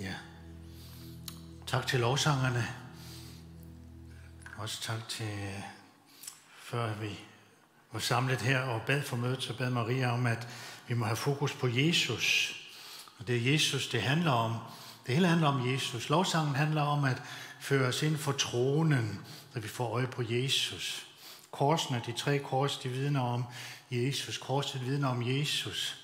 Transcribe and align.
Ja. 0.00 0.14
Tak 1.66 1.86
til 1.86 2.00
lovsangerne. 2.00 2.66
Også 4.56 4.82
tak 4.82 5.08
til, 5.08 5.62
før 6.62 6.94
vi 6.94 7.18
var 7.92 8.00
samlet 8.00 8.40
her 8.40 8.60
og 8.60 8.82
bad 8.86 9.02
for 9.02 9.16
mødet, 9.16 9.42
så 9.42 9.58
bad 9.58 9.70
Maria 9.70 10.12
om, 10.12 10.26
at 10.26 10.48
vi 10.88 10.94
må 10.94 11.04
have 11.04 11.16
fokus 11.16 11.52
på 11.52 11.68
Jesus. 11.68 12.56
Og 13.18 13.26
det 13.26 13.36
er 13.36 13.52
Jesus, 13.52 13.88
det 13.88 14.02
handler 14.02 14.30
om. 14.30 14.56
Det 15.06 15.14
hele 15.14 15.26
handler 15.26 15.48
om 15.48 15.72
Jesus. 15.72 16.08
Lovsangen 16.08 16.54
handler 16.54 16.82
om 16.82 17.04
at 17.04 17.22
føre 17.60 17.88
os 17.88 18.02
ind 18.02 18.16
for 18.16 18.32
tronen, 18.32 19.20
så 19.52 19.60
vi 19.60 19.68
får 19.68 19.88
øje 19.88 20.06
på 20.06 20.22
Jesus. 20.22 21.06
Korsene, 21.50 22.02
de 22.06 22.12
tre 22.12 22.38
kors, 22.38 22.78
de 22.78 22.88
vidner 22.88 23.20
om 23.20 23.44
Jesus. 23.90 24.38
Korset 24.38 24.86
vidner 24.86 25.08
om 25.08 25.22
Jesus. 25.26 25.99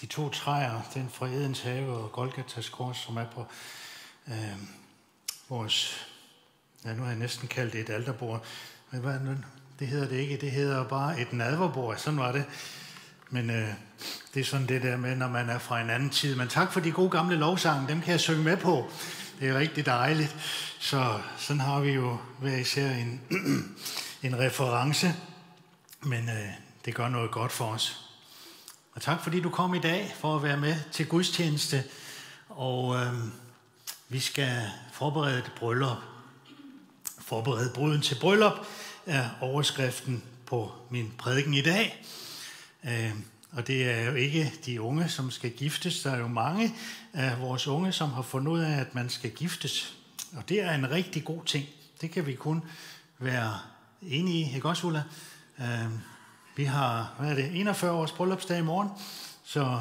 De 0.00 0.06
to 0.06 0.28
træer, 0.28 0.80
den 0.94 1.10
fra 1.12 1.26
Edens 1.26 1.60
have 1.60 1.96
og 1.96 2.12
Golgatas 2.12 2.68
kors, 2.68 2.96
som 2.96 3.16
er 3.16 3.26
på 3.34 3.46
øh, 4.28 4.58
vores, 5.48 6.06
ja 6.84 6.94
nu 6.94 7.02
har 7.02 7.08
jeg 7.08 7.18
næsten 7.18 7.48
kaldt 7.48 7.72
det 7.72 7.80
et 7.80 7.90
alterbord, 7.90 8.44
men 8.90 9.00
hvad 9.00 9.20
nu? 9.20 9.30
det, 9.30 9.44
det 9.78 9.88
hedder 9.88 10.08
det 10.08 10.16
ikke, 10.16 10.36
det 10.36 10.50
hedder 10.50 10.84
bare 10.84 11.20
et 11.20 11.32
nadverbord, 11.32 11.96
sådan 11.96 12.18
var 12.18 12.32
det. 12.32 12.44
Men 13.30 13.50
øh, 13.50 13.68
det 14.34 14.40
er 14.40 14.44
sådan 14.44 14.66
det 14.66 14.82
der 14.82 14.96
med, 14.96 15.16
når 15.16 15.28
man 15.28 15.48
er 15.48 15.58
fra 15.58 15.80
en 15.80 15.90
anden 15.90 16.10
tid. 16.10 16.36
Men 16.36 16.48
tak 16.48 16.72
for 16.72 16.80
de 16.80 16.92
gode 16.92 17.10
gamle 17.10 17.36
lovsange, 17.36 17.88
dem 17.88 18.00
kan 18.00 18.12
jeg 18.12 18.20
synge 18.20 18.42
med 18.42 18.56
på. 18.56 18.90
Det 19.40 19.48
er 19.48 19.58
rigtig 19.58 19.86
dejligt. 19.86 20.36
Så 20.78 21.20
sådan 21.36 21.60
har 21.60 21.80
vi 21.80 21.90
jo 21.90 22.18
hver 22.38 22.56
især 22.56 22.90
en, 22.90 23.20
en 24.22 24.38
reference, 24.38 25.14
men 26.02 26.28
øh, 26.28 26.48
det 26.84 26.94
gør 26.94 27.08
noget 27.08 27.30
godt 27.30 27.52
for 27.52 27.64
os. 27.64 28.07
Og 28.98 29.02
tak 29.02 29.22
fordi 29.22 29.40
du 29.40 29.50
kom 29.50 29.74
i 29.74 29.78
dag 29.78 30.14
for 30.16 30.36
at 30.36 30.42
være 30.42 30.56
med 30.56 30.76
til 30.92 31.06
gudstjeneste. 31.06 31.84
Og 32.48 32.96
øh, 32.96 33.12
vi 34.08 34.20
skal 34.20 34.62
forberede 34.92 35.38
et 35.38 35.52
bryllup. 35.56 35.96
Forberede 37.20 37.72
bruden 37.74 38.00
til 38.00 38.16
bryllup 38.20 38.52
er 39.06 39.28
overskriften 39.40 40.22
på 40.46 40.72
min 40.90 41.12
prædiken 41.18 41.54
i 41.54 41.62
dag. 41.62 42.04
Øh, 42.84 43.12
og 43.52 43.66
det 43.66 43.90
er 43.90 44.02
jo 44.02 44.14
ikke 44.14 44.52
de 44.66 44.80
unge, 44.80 45.08
som 45.08 45.30
skal 45.30 45.50
giftes. 45.50 46.02
Der 46.02 46.10
er 46.10 46.18
jo 46.18 46.28
mange 46.28 46.74
af 47.12 47.40
vores 47.40 47.66
unge, 47.66 47.92
som 47.92 48.12
har 48.12 48.22
fundet 48.22 48.52
ud 48.52 48.60
af, 48.60 48.80
at 48.80 48.94
man 48.94 49.10
skal 49.10 49.30
giftes. 49.30 49.96
Og 50.36 50.48
det 50.48 50.62
er 50.62 50.72
en 50.72 50.90
rigtig 50.90 51.24
god 51.24 51.44
ting. 51.44 51.66
Det 52.00 52.10
kan 52.10 52.26
vi 52.26 52.34
kun 52.34 52.64
være 53.18 53.58
enige 54.02 54.50
i, 54.50 54.54
ikke 54.54 54.68
også, 54.68 54.86
Ulla? 54.86 55.02
Øh, 55.60 55.88
vi 56.58 56.64
har, 56.64 57.14
hvad 57.18 57.30
er 57.30 57.34
det, 57.34 57.50
41 57.60 57.92
års 57.92 58.12
bryllupsdag 58.12 58.58
i 58.58 58.62
morgen, 58.62 58.88
så, 59.44 59.80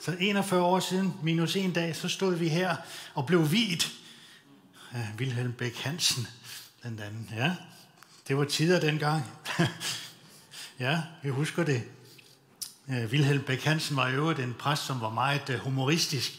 så 0.00 0.16
41 0.20 0.62
år 0.62 0.80
siden, 0.80 1.14
minus 1.22 1.56
en 1.56 1.72
dag, 1.72 1.96
så 1.96 2.08
stod 2.08 2.34
vi 2.34 2.48
her 2.48 2.76
og 3.14 3.26
blev 3.26 3.50
vidt. 3.50 3.92
Ja, 4.94 5.06
Wilhelm 5.18 5.52
Bæk 5.52 5.76
Hansen, 5.76 6.26
den 6.82 7.00
anden, 7.00 7.30
ja. 7.36 7.54
Det 8.28 8.36
var 8.36 8.44
tider 8.44 8.80
dengang. 8.80 9.24
ja, 10.80 11.02
vi 11.22 11.28
husker 11.28 11.64
det. 11.64 11.82
Wilhelm 12.88 13.42
Bæk 13.42 13.64
Hansen 13.64 13.96
var 13.96 14.08
jo 14.08 14.30
en 14.30 14.54
præst, 14.58 14.86
som 14.86 15.00
var 15.00 15.10
meget 15.10 15.50
øh, 15.50 15.58
humoristisk. 15.58 16.32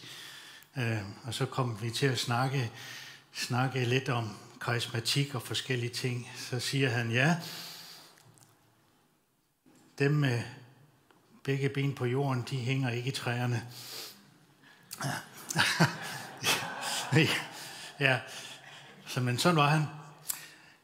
Øh, 0.77 0.97
og 1.23 1.33
så 1.33 1.45
kom 1.45 1.77
vi 1.81 1.91
til 1.91 2.05
at 2.05 2.19
snakke, 2.19 2.71
snakke 3.33 3.85
lidt 3.85 4.09
om 4.09 4.29
karismatik 4.61 5.35
og 5.35 5.41
forskellige 5.41 5.93
ting. 5.93 6.31
Så 6.49 6.59
siger 6.59 6.89
han, 6.89 7.11
ja, 7.11 7.35
dem 9.99 10.11
med 10.11 10.41
begge 11.43 11.69
ben 11.69 11.93
på 11.93 12.05
jorden, 12.05 12.45
de 12.49 12.57
hænger 12.57 12.89
ikke 12.89 13.07
i 13.07 13.11
træerne. 13.11 13.63
ja, 17.13 17.27
ja. 18.05 18.19
så, 19.07 19.19
men 19.19 19.37
sådan 19.37 19.55
var 19.55 19.69
han. 19.69 19.85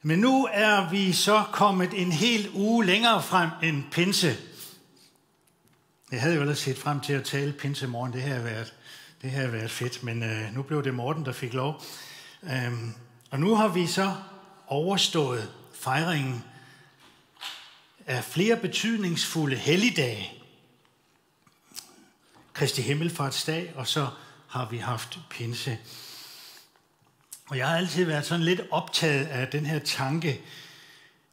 Men 0.02 0.20
nu 0.20 0.48
er 0.52 0.90
vi 0.90 1.14
så 1.14 1.44
kommet 1.52 1.90
en 1.94 2.12
hel 2.12 2.50
uge 2.54 2.86
længere 2.86 3.24
frem 3.24 3.50
end 3.64 3.84
pinse. 3.92 4.38
Jeg 6.12 6.22
havde 6.22 6.36
jo 6.36 6.42
ellers 6.42 6.60
set 6.60 6.78
frem 6.78 7.00
til 7.00 7.14
at 7.14 7.24
tale 7.24 7.54
pinse 7.54 7.88
morgen. 7.88 8.14
Det 8.14 8.22
her 8.22 8.34
har 8.34 8.42
været, 8.42 8.74
det 9.22 9.32
her 9.32 9.42
har 9.42 9.52
været 9.52 9.72
fedt, 9.72 10.04
men 10.04 10.24
øh, 10.24 10.56
nu 10.56 10.64
blev 10.64 10.84
det 10.84 10.94
Morten, 10.94 11.26
der 11.26 11.32
fik 11.32 11.54
lov. 11.54 11.82
Øhm, 12.44 12.94
og 13.32 13.40
nu 13.40 13.56
har 13.56 13.68
vi 13.68 13.88
så 13.88 14.16
overstået 14.68 15.52
fejringen 15.74 16.44
af 18.06 18.24
flere 18.24 18.58
betydningsfulde 18.58 19.56
helligdage. 19.56 20.32
Kristi 22.54 22.82
Himmelfartsdag, 22.82 23.74
og 23.76 23.88
så 23.88 24.08
har 24.48 24.70
vi 24.70 24.78
haft 24.78 25.20
pinse. 25.30 25.78
Og 27.50 27.58
jeg 27.58 27.68
har 27.68 27.78
altid 27.78 28.06
været 28.06 28.26
sådan 28.26 28.46
lidt 28.46 28.62
optaget 28.72 29.26
af 29.26 29.48
den 29.48 29.66
her 29.66 29.80
tanke, 29.80 30.42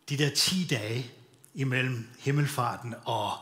de 0.09 0.19
der 0.19 0.31
10 0.31 0.67
dage 0.71 1.11
imellem 1.55 2.09
himmelfarten 2.19 2.95
og, 3.05 3.33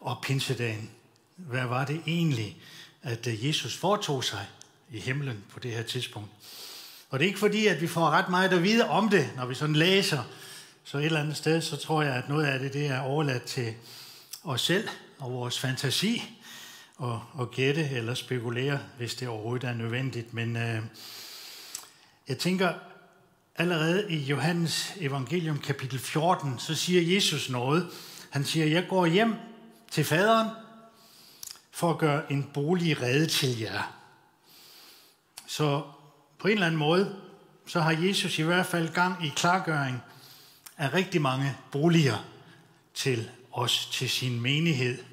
og 0.00 0.18
pinsedagen. 0.22 0.90
Hvad 1.36 1.64
var 1.66 1.84
det 1.84 2.02
egentlig, 2.06 2.56
at 3.02 3.26
øh, 3.26 3.46
Jesus 3.46 3.76
foretog 3.76 4.24
sig 4.24 4.46
i 4.90 5.00
himlen 5.00 5.44
på 5.52 5.60
det 5.60 5.70
her 5.70 5.82
tidspunkt? 5.82 6.30
Og 7.10 7.18
det 7.18 7.24
er 7.24 7.28
ikke 7.28 7.38
fordi, 7.38 7.66
at 7.66 7.80
vi 7.80 7.86
får 7.86 8.10
ret 8.10 8.28
meget 8.28 8.52
at 8.52 8.62
vide 8.62 8.88
om 8.88 9.08
det, 9.08 9.30
når 9.36 9.46
vi 9.46 9.54
sådan 9.54 9.76
læser. 9.76 10.22
Så 10.84 10.98
et 10.98 11.04
eller 11.04 11.20
andet 11.20 11.36
sted, 11.36 11.60
så 11.60 11.76
tror 11.76 12.02
jeg, 12.02 12.14
at 12.14 12.28
noget 12.28 12.46
af 12.46 12.58
det, 12.58 12.72
det 12.72 12.86
er 12.86 13.00
overladt 13.00 13.42
til 13.42 13.74
os 14.44 14.60
selv 14.60 14.88
og 15.18 15.32
vores 15.32 15.58
fantasi 15.58 16.22
og, 16.96 17.22
og 17.32 17.50
gætte 17.50 17.88
eller 17.90 18.14
spekulere, 18.14 18.78
hvis 18.96 19.14
det 19.14 19.28
overhovedet 19.28 19.68
er 19.68 19.74
nødvendigt. 19.74 20.34
Men 20.34 20.56
øh, 20.56 20.82
jeg 22.28 22.38
tænker, 22.38 22.72
allerede 23.56 24.12
i 24.12 24.16
Johannes 24.16 24.92
evangelium 25.00 25.58
kapitel 25.58 25.98
14, 25.98 26.58
så 26.58 26.74
siger 26.74 27.14
Jesus 27.14 27.50
noget. 27.50 27.88
Han 28.30 28.44
siger, 28.44 28.66
jeg 28.66 28.86
går 28.88 29.06
hjem 29.06 29.34
til 29.90 30.04
faderen 30.04 30.48
for 31.70 31.90
at 31.90 31.98
gøre 31.98 32.32
en 32.32 32.50
bolig 32.54 33.02
redde 33.02 33.26
til 33.26 33.58
jer. 33.60 33.96
Så 35.46 35.82
på 36.38 36.48
en 36.48 36.54
eller 36.54 36.66
anden 36.66 36.78
måde, 36.78 37.16
så 37.66 37.80
har 37.80 37.92
Jesus 37.92 38.38
i 38.38 38.42
hvert 38.42 38.66
fald 38.66 38.88
gang 38.88 39.26
i 39.26 39.28
klargøring 39.36 40.02
af 40.76 40.94
rigtig 40.94 41.22
mange 41.22 41.56
boliger 41.72 42.24
til 42.94 43.30
os, 43.52 43.88
til 43.92 44.10
sin 44.10 44.40
menighed. 44.40 45.04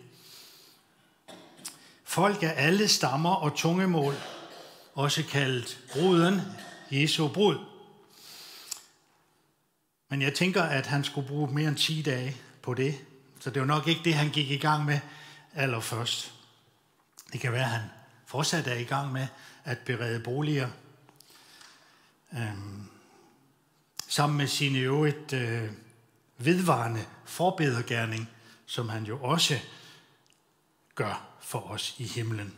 Folk 2.04 2.44
af 2.44 2.54
alle 2.56 2.88
stammer 2.88 3.36
og 3.36 3.56
tungemål, 3.56 4.14
også 4.94 5.24
kaldet 5.24 5.80
bruden, 5.92 6.42
Jesu 6.92 7.28
brud. 7.28 7.58
Men 10.10 10.22
jeg 10.22 10.34
tænker, 10.34 10.64
at 10.64 10.88
han 10.88 11.04
skulle 11.04 11.28
bruge 11.28 11.54
mere 11.54 11.68
end 11.68 11.78
10 11.78 12.02
dage 12.02 12.38
på 12.62 12.74
det. 12.74 12.96
Så 13.40 13.50
det 13.50 13.60
var 13.60 13.66
nok 13.68 13.88
ikke 13.88 14.02
det, 14.04 14.14
han 14.14 14.30
gik 14.30 14.52
i 14.52 14.58
gang 14.58 14.86
med 14.86 15.00
allerførst. 15.54 16.34
Det 17.34 17.40
kan 17.40 17.52
være, 17.52 17.64
at 17.64 17.70
han 17.70 17.90
fortsat 18.26 18.68
er 18.68 18.76
i 18.76 18.84
gang 18.84 19.12
med 19.12 19.28
at 19.64 19.78
berede 19.80 20.20
boliger. 20.20 20.70
Øhm, 22.34 22.90
sammen 24.12 24.38
med 24.38 24.48
sin 24.48 24.76
øvrigt 24.76 25.34
øh, 25.34 25.70
vedvarende 26.38 27.06
forbedergærning, 27.26 28.30
som 28.66 28.90
han 28.90 29.04
jo 29.04 29.24
også 29.24 29.60
gør 30.96 31.28
for 31.42 31.60
os 31.60 31.96
i 31.98 32.04
himlen. 32.04 32.54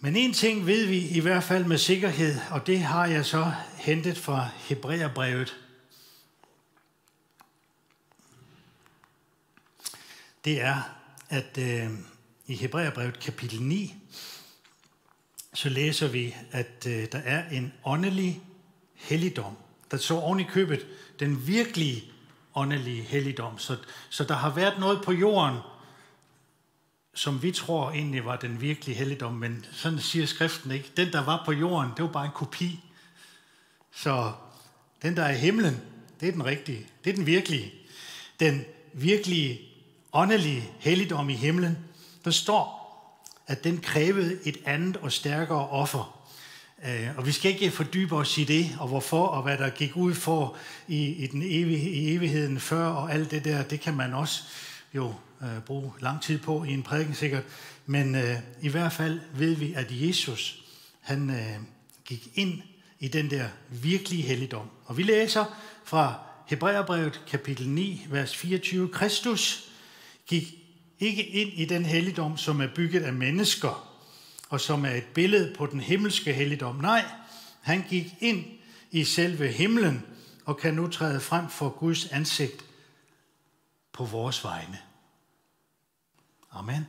Men 0.00 0.16
en 0.16 0.32
ting 0.32 0.66
ved 0.66 0.86
vi 0.86 1.08
i 1.08 1.20
hvert 1.20 1.44
fald 1.44 1.64
med 1.64 1.78
sikkerhed, 1.78 2.38
og 2.50 2.66
det 2.66 2.78
har 2.78 3.06
jeg 3.06 3.26
så 3.26 3.52
hentet 3.76 4.18
fra 4.18 4.48
Hebræerbrevet. 4.56 5.56
Det 10.44 10.60
er, 10.60 10.82
at 11.28 11.58
øh, 11.58 11.90
i 12.46 12.54
Hebræerbrevet 12.54 13.20
kapitel 13.20 13.62
9, 13.62 13.94
så 15.54 15.68
læser 15.68 16.08
vi, 16.08 16.34
at 16.50 16.86
øh, 16.86 17.06
der 17.12 17.18
er 17.18 17.48
en 17.48 17.72
åndelig 17.84 18.42
helligdom. 19.02 19.56
Der 19.90 19.96
så 19.96 20.14
oven 20.14 20.40
i 20.40 20.44
købet 20.44 20.86
den 21.20 21.46
virkelige 21.46 22.04
åndelige 22.54 23.02
helligdom. 23.02 23.58
Så, 23.58 23.76
så 24.10 24.24
der 24.24 24.34
har 24.34 24.50
været 24.54 24.80
noget 24.80 25.02
på 25.04 25.12
jorden, 25.12 25.58
som 27.14 27.42
vi 27.42 27.52
tror 27.52 27.90
egentlig 27.90 28.24
var 28.24 28.36
den 28.36 28.60
virkelige 28.60 28.96
helligdom, 28.96 29.34
men 29.34 29.64
sådan 29.72 29.98
siger 29.98 30.26
skriften 30.26 30.70
ikke. 30.70 30.90
Den, 30.96 31.12
der 31.12 31.24
var 31.24 31.42
på 31.44 31.52
jorden, 31.52 31.90
det 31.96 32.02
var 32.04 32.10
bare 32.10 32.24
en 32.24 32.32
kopi. 32.34 32.84
Så 33.94 34.32
den, 35.02 35.16
der 35.16 35.22
er 35.22 35.32
i 35.32 35.38
himlen, 35.38 35.80
det 36.20 36.28
er 36.28 36.32
den 36.32 36.44
rigtige. 36.44 36.86
Det 37.04 37.10
er 37.10 37.14
den 37.14 37.26
virkelige. 37.26 37.72
Den 38.40 38.64
virkelige 38.92 39.60
åndelige 40.12 40.70
helligdom 40.78 41.30
i 41.30 41.34
himlen, 41.34 41.78
der 42.24 42.30
står, 42.30 42.82
at 43.46 43.64
den 43.64 43.80
krævede 43.80 44.38
et 44.44 44.56
andet 44.64 44.96
og 44.96 45.12
stærkere 45.12 45.68
offer. 45.68 46.21
Øh, 46.86 47.08
og 47.16 47.26
vi 47.26 47.32
skal 47.32 47.50
ikke 47.50 47.70
fordybe 47.70 48.16
os 48.16 48.38
i 48.38 48.44
det, 48.44 48.76
og 48.80 48.88
hvorfor, 48.88 49.26
og 49.26 49.42
hvad 49.42 49.58
der 49.58 49.70
gik 49.70 49.96
ud 49.96 50.14
for 50.14 50.56
i, 50.88 51.06
i, 51.06 51.26
den 51.26 51.42
evige, 51.42 51.90
i 51.90 52.14
evigheden 52.14 52.60
før, 52.60 52.86
og 52.86 53.12
alt 53.12 53.30
det 53.30 53.44
der, 53.44 53.62
det 53.62 53.80
kan 53.80 53.94
man 53.94 54.14
også 54.14 54.42
jo 54.94 55.14
øh, 55.42 55.60
bruge 55.66 55.92
lang 56.00 56.22
tid 56.22 56.38
på 56.38 56.64
i 56.64 56.72
en 56.72 56.82
prædiken 56.82 57.14
sikkert, 57.14 57.42
men 57.86 58.14
øh, 58.14 58.36
i 58.62 58.68
hvert 58.68 58.92
fald 58.92 59.20
ved 59.34 59.54
vi, 59.54 59.72
at 59.72 59.86
Jesus 59.90 60.62
han 61.00 61.30
øh, 61.30 61.56
gik 62.04 62.28
ind 62.34 62.62
i 63.00 63.08
den 63.08 63.30
der 63.30 63.48
virkelige 63.68 64.22
helligdom. 64.22 64.70
Og 64.84 64.96
vi 64.96 65.02
læser 65.02 65.44
fra 65.84 66.14
Hebræerbrevet 66.46 67.20
kapitel 67.28 67.68
9, 67.68 68.06
vers 68.10 68.36
24. 68.36 68.88
Kristus 68.88 69.68
gik 70.26 70.54
ikke 71.00 71.26
ind 71.26 71.50
i 71.54 71.64
den 71.64 71.84
helligdom, 71.84 72.36
som 72.36 72.60
er 72.60 72.68
bygget 72.74 73.02
af 73.02 73.12
mennesker, 73.12 73.91
og 74.52 74.60
som 74.60 74.84
er 74.84 74.90
et 74.90 75.06
billede 75.14 75.54
på 75.54 75.66
den 75.66 75.80
himmelske 75.80 76.32
helligdom. 76.32 76.76
Nej, 76.76 77.04
han 77.60 77.84
gik 77.88 78.14
ind 78.20 78.44
i 78.90 79.04
selve 79.04 79.48
himlen, 79.48 80.06
og 80.44 80.58
kan 80.58 80.74
nu 80.74 80.88
træde 80.88 81.20
frem 81.20 81.48
for 81.48 81.68
Guds 81.68 82.06
ansigt 82.06 82.64
på 83.92 84.04
vores 84.04 84.44
vegne. 84.44 84.78
Amen. 86.50 86.86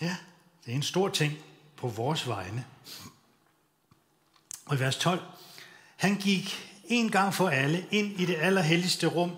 Ja, 0.00 0.16
det 0.64 0.72
er 0.72 0.76
en 0.76 0.82
stor 0.82 1.08
ting 1.08 1.32
på 1.76 1.88
vores 1.88 2.28
vegne. 2.28 2.64
Og 4.66 4.76
i 4.76 4.80
vers 4.80 4.96
12, 4.96 5.20
han 5.96 6.16
gik 6.16 6.72
en 6.84 7.10
gang 7.10 7.34
for 7.34 7.48
alle 7.48 7.86
ind 7.90 8.20
i 8.20 8.26
det 8.26 8.36
allerhelligste 8.36 9.06
rum 9.06 9.32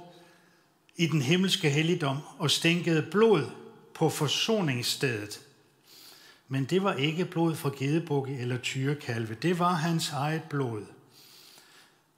i 0.97 1.07
den 1.07 1.23
himmelske 1.23 1.71
helligdom 1.71 2.19
og 2.39 2.51
stænkede 2.51 3.03
blod 3.11 3.51
på 3.95 4.09
forsoningsstedet. 4.09 5.42
Men 6.53 6.65
det 6.65 6.83
var 6.83 6.95
ikke 6.95 7.25
blod 7.25 7.57
fra 7.57 7.71
gedebukke 7.79 8.39
eller 8.39 8.59
tyrekalve. 8.59 9.35
Det 9.35 9.59
var 9.59 9.73
hans 9.73 10.11
eget 10.11 10.43
blod. 10.43 10.87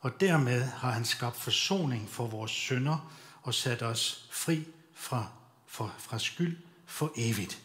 Og 0.00 0.20
dermed 0.20 0.62
har 0.62 0.90
han 0.90 1.04
skabt 1.04 1.36
forsoning 1.36 2.08
for 2.10 2.26
vores 2.26 2.50
synder 2.50 3.12
og 3.42 3.54
sat 3.54 3.82
os 3.82 4.28
fri 4.31 4.64
fra, 4.94 5.26
fra, 5.66 5.90
fra 5.98 6.19
skyld 6.19 6.56
for 6.86 7.12
evigt. 7.16 7.58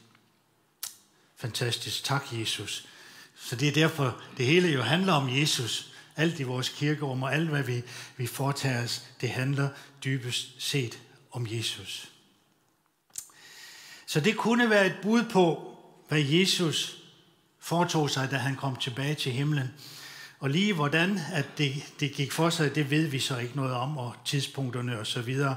Fantastisk. 1.35 2.03
Tak, 2.03 2.23
Jesus. 2.31 2.87
Så 3.35 3.55
det 3.55 3.67
er 3.67 3.73
derfor, 3.73 4.21
det 4.37 4.45
hele 4.45 4.67
jo 4.67 4.81
handler 4.81 5.13
om 5.13 5.29
Jesus. 5.29 5.93
Alt 6.15 6.39
i 6.39 6.43
vores 6.43 6.69
kirkerum 6.69 7.23
og 7.23 7.33
alt, 7.33 7.49
hvad 7.49 7.63
vi, 7.63 7.83
vi 8.17 8.27
foretager 8.27 8.83
os, 8.83 9.05
det 9.21 9.29
handler 9.29 9.69
dybest 10.03 10.61
set 10.63 10.99
om 11.31 11.47
Jesus. 11.49 12.11
Så 14.05 14.19
det 14.19 14.37
kunne 14.37 14.69
være 14.69 14.85
et 14.85 14.97
bud 15.01 15.23
på, 15.23 15.68
hvad 16.09 16.19
Jesus 16.19 16.97
foretog 17.59 18.09
sig, 18.09 18.31
da 18.31 18.35
han 18.37 18.55
kom 18.55 18.75
tilbage 18.75 19.15
til 19.15 19.31
himlen. 19.31 19.71
Og 20.39 20.49
lige 20.49 20.73
hvordan 20.73 21.19
at 21.33 21.45
det, 21.57 21.73
det 21.99 22.13
gik 22.13 22.31
for 22.31 22.49
sig, 22.49 22.75
det 22.75 22.89
ved 22.89 23.07
vi 23.07 23.19
så 23.19 23.37
ikke 23.37 23.55
noget 23.55 23.73
om, 23.73 23.97
og 23.97 24.15
tidspunkterne 24.25 24.99
og 24.99 25.07
så 25.07 25.21
videre. 25.21 25.55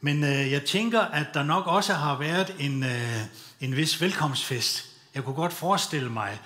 Men 0.00 0.24
øh, 0.24 0.52
jeg 0.52 0.64
tænker, 0.64 1.00
at 1.00 1.26
der 1.34 1.42
nok 1.42 1.66
også 1.66 1.92
har 1.92 2.18
været 2.18 2.54
en, 2.58 2.82
øh, 2.84 3.20
en 3.60 3.76
vis 3.76 4.00
velkomstfest. 4.00 4.84
Jeg 5.14 5.24
kunne 5.24 5.34
godt 5.34 5.52
forestille 5.52 6.10
mig, 6.10 6.38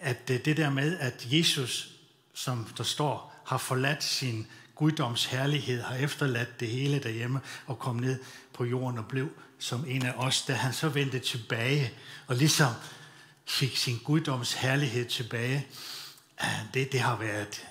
at 0.00 0.30
øh, 0.30 0.44
det 0.44 0.56
der 0.56 0.70
med, 0.70 0.98
at 0.98 1.26
Jesus, 1.30 1.90
som 2.34 2.66
der 2.76 2.84
står, 2.84 3.42
har 3.46 3.58
forladt 3.58 4.04
sin 4.04 4.46
guddoms 4.74 5.24
herlighed, 5.24 5.82
har 5.82 5.96
efterladt 5.96 6.60
det 6.60 6.68
hele 6.68 6.98
derhjemme 6.98 7.40
og 7.66 7.78
kom 7.78 7.96
ned 7.96 8.18
på 8.52 8.64
jorden 8.64 8.98
og 8.98 9.06
blev 9.06 9.28
som 9.58 9.84
en 9.88 10.06
af 10.06 10.12
os, 10.16 10.42
da 10.42 10.52
han 10.52 10.72
så 10.72 10.88
vendte 10.88 11.18
tilbage 11.18 11.92
og 12.26 12.36
ligesom 12.36 12.72
fik 13.46 13.76
sin 13.76 13.98
guddoms 14.04 14.52
herlighed 14.52 15.04
tilbage. 15.04 15.66
Det, 16.74 16.92
det 16.92 17.00
har 17.00 17.16
været 17.16 17.66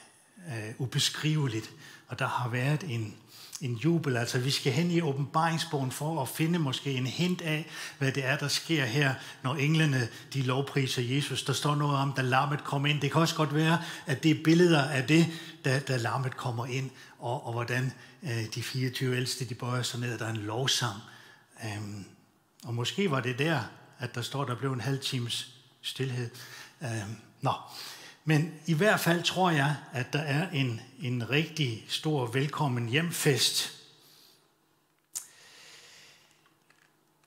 øh, 0.48 0.74
ubeskriveligt, 0.78 1.72
og 2.08 2.20
der 2.20 2.28
har 2.28 2.50
været 2.50 2.84
en, 2.84 3.16
en 3.62 3.76
jubel. 3.76 4.18
Altså, 4.18 4.40
vi 4.40 4.52
skal 4.52 4.72
hen 4.72 4.92
i 4.92 5.02
åbenbaringsbogen 5.02 5.92
for 5.92 6.22
at 6.22 6.30
finde 6.30 6.60
måske 6.60 6.94
en 6.94 7.06
hint 7.06 7.42
af, 7.42 7.66
hvad 7.98 8.12
det 8.12 8.26
er, 8.26 8.38
der 8.38 8.48
sker 8.48 8.86
her, 8.86 9.14
når 9.44 9.56
englene 9.56 10.08
de 10.34 10.42
lovpriser 10.42 11.16
Jesus. 11.16 11.44
Der 11.44 11.54
står 11.54 11.76
noget 11.76 11.98
om, 11.98 12.14
da 12.14 12.22
lammet 12.22 12.64
kommer 12.64 12.88
ind. 12.88 13.02
Det 13.02 13.12
kan 13.12 13.22
også 13.22 13.36
godt 13.36 13.56
være, 13.56 13.82
at 14.06 14.24
det 14.24 14.32
er 14.32 14.44
billeder 14.44 14.84
af 14.84 15.08
det, 15.08 15.28
da, 15.66 15.80
da 15.80 15.98
lammet 15.98 16.38
kommer 16.38 16.66
ind, 16.66 16.90
og, 17.20 17.46
og 17.46 17.54
hvordan 17.54 17.94
øh, 18.24 18.46
de 18.56 18.64
24 18.64 19.18
ældste, 19.18 19.46
de 19.46 19.56
bøjer 19.56 19.84
sig 19.84 20.00
ned, 20.00 20.14
og 20.14 20.20
der 20.20 20.26
er 20.26 20.30
en 20.30 20.38
lovsang. 20.38 20.96
Øhm, 21.64 22.06
og 22.64 22.74
måske 22.74 23.12
var 23.12 23.20
det 23.20 23.40
der, 23.40 23.64
at 24.00 24.16
der 24.16 24.22
står, 24.22 24.46
der 24.46 24.56
blev 24.56 24.74
en 24.74 24.82
halv 24.82 25.00
times 25.00 25.56
stillhed. 25.82 26.30
Øhm, 26.82 27.16
nå, 27.42 27.54
men 28.26 28.54
i 28.66 28.74
hvert 28.74 29.00
fald 29.00 29.24
tror 29.24 29.50
jeg, 29.50 29.76
at 29.94 30.14
der 30.14 30.20
er 30.20 30.50
en, 30.50 30.82
en 31.00 31.30
rigtig 31.30 31.86
stor 31.88 32.26
velkommen 32.26 32.90
hjemfest. 32.90 33.72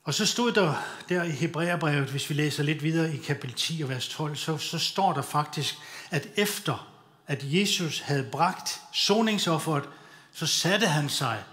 Og 0.04 0.14
så 0.14 0.26
stod 0.26 0.52
der 0.52 0.74
der 1.08 1.22
i 1.22 1.30
Hebræerbrevet, 1.30 2.10
hvis 2.10 2.30
vi 2.30 2.34
læser 2.34 2.62
lidt 2.62 2.82
videre 2.82 3.14
i 3.14 3.16
kapitel 3.16 3.56
10 3.56 3.82
og 3.82 3.88
vers 3.88 4.08
12, 4.08 4.36
så, 4.36 4.58
så 4.58 4.78
står 4.78 5.12
der 5.12 5.22
faktisk, 5.22 5.74
at 6.10 6.28
efter 6.36 6.94
at 7.26 7.40
Jesus 7.42 8.00
havde 8.00 8.28
bragt 8.32 8.80
soningsofferet, 8.92 9.88
så 10.32 10.46
satte 10.46 10.86
han 10.86 11.08
sig 11.08 11.44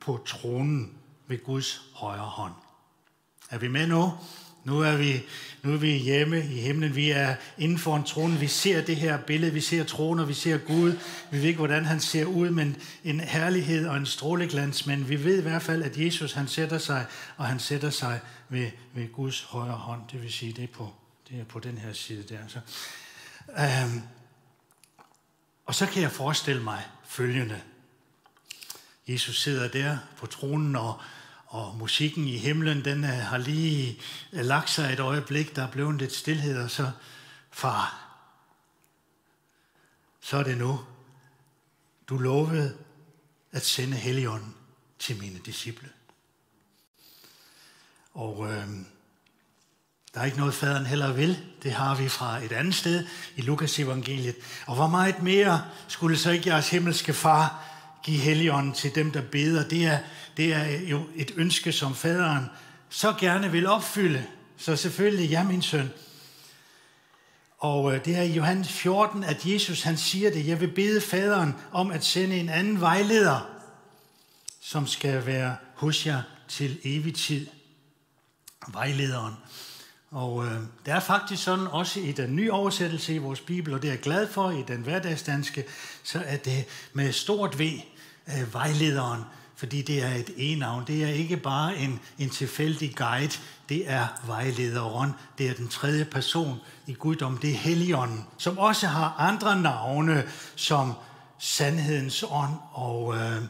på 0.00 0.22
tronen 0.26 0.98
ved 1.26 1.44
Guds 1.44 1.82
højre 1.94 2.18
hånd. 2.18 2.52
Er 3.50 3.58
vi 3.58 3.68
med 3.68 3.86
nu? 3.86 4.12
Nu 4.64 4.80
er, 4.80 4.96
vi, 4.96 5.22
nu 5.62 5.72
er 5.72 5.76
vi 5.76 5.92
hjemme 5.92 6.38
i 6.38 6.60
himlen. 6.60 6.96
Vi 6.96 7.10
er 7.10 7.36
inden 7.58 7.78
for 7.78 7.96
en 7.96 8.04
trone. 8.04 8.38
Vi 8.38 8.46
ser 8.46 8.84
det 8.84 8.96
her 8.96 9.18
billede. 9.18 9.52
Vi 9.52 9.60
ser 9.60 9.84
troner. 9.84 10.24
Vi 10.24 10.34
ser 10.34 10.58
Gud. 10.58 10.98
Vi 11.30 11.38
ved 11.38 11.44
ikke, 11.44 11.58
hvordan 11.58 11.84
han 11.84 12.00
ser 12.00 12.24
ud, 12.24 12.50
men 12.50 12.76
en 13.04 13.20
herlighed 13.20 13.86
og 13.86 13.96
en 13.96 14.06
stråleglans. 14.06 14.86
Men 14.86 15.08
vi 15.08 15.24
ved 15.24 15.38
i 15.38 15.42
hvert 15.42 15.62
fald, 15.62 15.82
at 15.82 15.98
Jesus 15.98 16.32
han 16.32 16.48
sætter 16.48 16.78
sig, 16.78 17.06
og 17.36 17.46
han 17.46 17.58
sætter 17.58 17.90
sig 17.90 18.20
ved, 18.48 18.70
ved 18.94 19.12
Guds 19.12 19.42
højre 19.42 19.72
hånd. 19.72 20.00
Det 20.12 20.22
vil 20.22 20.32
sige, 20.32 20.52
det 20.52 20.64
er 20.64 20.74
på, 20.74 20.92
det 21.28 21.40
er 21.40 21.44
på 21.44 21.60
den 21.60 21.78
her 21.78 21.92
side 21.92 22.22
der. 22.22 22.38
Så, 22.48 22.58
øhm, 23.58 24.02
og 25.66 25.74
så 25.74 25.86
kan 25.86 26.02
jeg 26.02 26.12
forestille 26.12 26.62
mig 26.62 26.82
følgende. 27.04 27.60
Jesus 29.08 29.42
sidder 29.42 29.68
der 29.68 29.98
på 30.16 30.26
tronen, 30.26 30.76
og, 30.76 31.00
og 31.46 31.76
musikken 31.76 32.28
i 32.28 32.36
himlen, 32.36 32.84
den 32.84 33.04
øh, 33.04 33.10
har 33.10 33.38
lige 33.38 33.98
øh, 34.32 34.44
lagt 34.44 34.70
sig 34.70 34.92
et 34.92 35.00
øjeblik, 35.00 35.56
der 35.56 35.62
er 35.62 35.70
blevet 35.70 35.98
lidt 35.98 36.14
stillhed, 36.14 36.62
og 36.62 36.70
så, 36.70 36.90
far, 37.50 38.02
så 40.20 40.36
er 40.36 40.42
det 40.42 40.58
nu. 40.58 40.80
Du 42.08 42.18
lovede 42.18 42.76
at 43.52 43.64
sende 43.64 43.96
Helligånden 43.96 44.54
til 44.98 45.18
mine 45.18 45.38
disciple. 45.38 45.88
Og 48.14 48.52
øh, 48.52 48.68
der 50.14 50.20
er 50.20 50.24
ikke 50.24 50.38
noget, 50.38 50.54
faderen 50.54 50.86
heller 50.86 51.12
vil. 51.12 51.44
Det 51.62 51.72
har 51.72 51.94
vi 51.94 52.08
fra 52.08 52.38
et 52.38 52.52
andet 52.52 52.74
sted 52.74 53.06
i 53.36 53.40
Lukas 53.40 53.78
evangeliet. 53.78 54.36
Og 54.66 54.74
hvor 54.74 54.86
meget 54.86 55.22
mere 55.22 55.64
skulle 55.88 56.18
så 56.18 56.30
ikke 56.30 56.48
jeres 56.48 56.70
himmelske 56.70 57.12
far 57.12 57.71
give 58.02 58.18
Helligånden 58.18 58.72
til 58.72 58.94
dem, 58.94 59.10
der 59.10 59.22
beder? 59.22 59.68
Det 59.68 59.84
er, 59.84 59.98
det 60.36 60.52
er 60.52 60.80
jo 60.80 61.02
et 61.16 61.32
ønske, 61.36 61.72
som 61.72 61.94
faderen 61.94 62.44
så 62.88 63.14
gerne 63.20 63.52
vil 63.52 63.66
opfylde. 63.66 64.24
Så 64.56 64.76
selvfølgelig, 64.76 65.30
ja 65.30 65.42
min 65.42 65.62
søn. 65.62 65.90
Og 67.58 67.94
øh, 67.94 68.04
det 68.04 68.16
er 68.16 68.22
i 68.22 68.32
Johannes 68.32 68.72
14, 68.72 69.24
at 69.24 69.46
Jesus 69.46 69.82
han 69.82 69.96
siger 69.96 70.30
det. 70.30 70.46
Jeg 70.46 70.60
vil 70.60 70.70
bede 70.70 71.00
faderen 71.00 71.54
om 71.72 71.90
at 71.90 72.04
sende 72.04 72.36
en 72.36 72.48
anden 72.48 72.80
vejleder, 72.80 73.50
som 74.60 74.86
skal 74.86 75.26
være 75.26 75.56
hos 75.74 76.06
jer 76.06 76.22
til 76.48 76.78
evig 76.84 77.14
tid. 77.14 77.46
Vejlederen. 78.68 79.34
Og 80.10 80.46
øh, 80.46 80.60
det 80.86 80.92
er 80.92 81.00
faktisk 81.00 81.42
sådan, 81.42 81.66
også 81.66 82.00
i 82.00 82.12
den 82.12 82.36
nye 82.36 82.52
oversættelse 82.52 83.14
i 83.14 83.18
vores 83.18 83.40
Bibel, 83.40 83.74
og 83.74 83.82
det 83.82 83.88
er 83.88 83.92
jeg 83.92 84.00
glad 84.00 84.28
for 84.28 84.50
i 84.50 84.64
den 84.68 84.82
hverdagsdanske, 84.82 85.64
så 86.02 86.22
er 86.26 86.36
det 86.36 86.58
øh, 86.58 86.64
med 86.92 87.12
stort 87.12 87.58
V, 87.58 87.62
øh, 88.28 88.54
vejlederen, 88.54 89.22
fordi 89.56 89.82
det 89.82 90.02
er 90.02 90.14
et 90.14 90.30
enavn. 90.36 90.84
Det 90.86 91.04
er 91.04 91.08
ikke 91.08 91.36
bare 91.36 91.76
en, 91.76 92.00
en 92.18 92.30
tilfældig 92.30 92.96
guide, 92.96 93.32
det 93.68 93.90
er 93.90 94.06
vejlederen. 94.26 95.12
Det 95.38 95.48
er 95.48 95.54
den 95.54 95.68
tredje 95.68 96.04
person 96.04 96.58
i 96.86 96.94
guddom, 96.94 97.38
det 97.38 97.50
er 97.50 97.54
Helligånden, 97.54 98.26
som 98.38 98.58
også 98.58 98.86
har 98.86 99.14
andre 99.18 99.60
navne, 99.60 100.24
som 100.56 100.92
sandhedens 101.38 102.24
ånd 102.28 102.54
og 102.72 103.16
øh, 103.16 103.42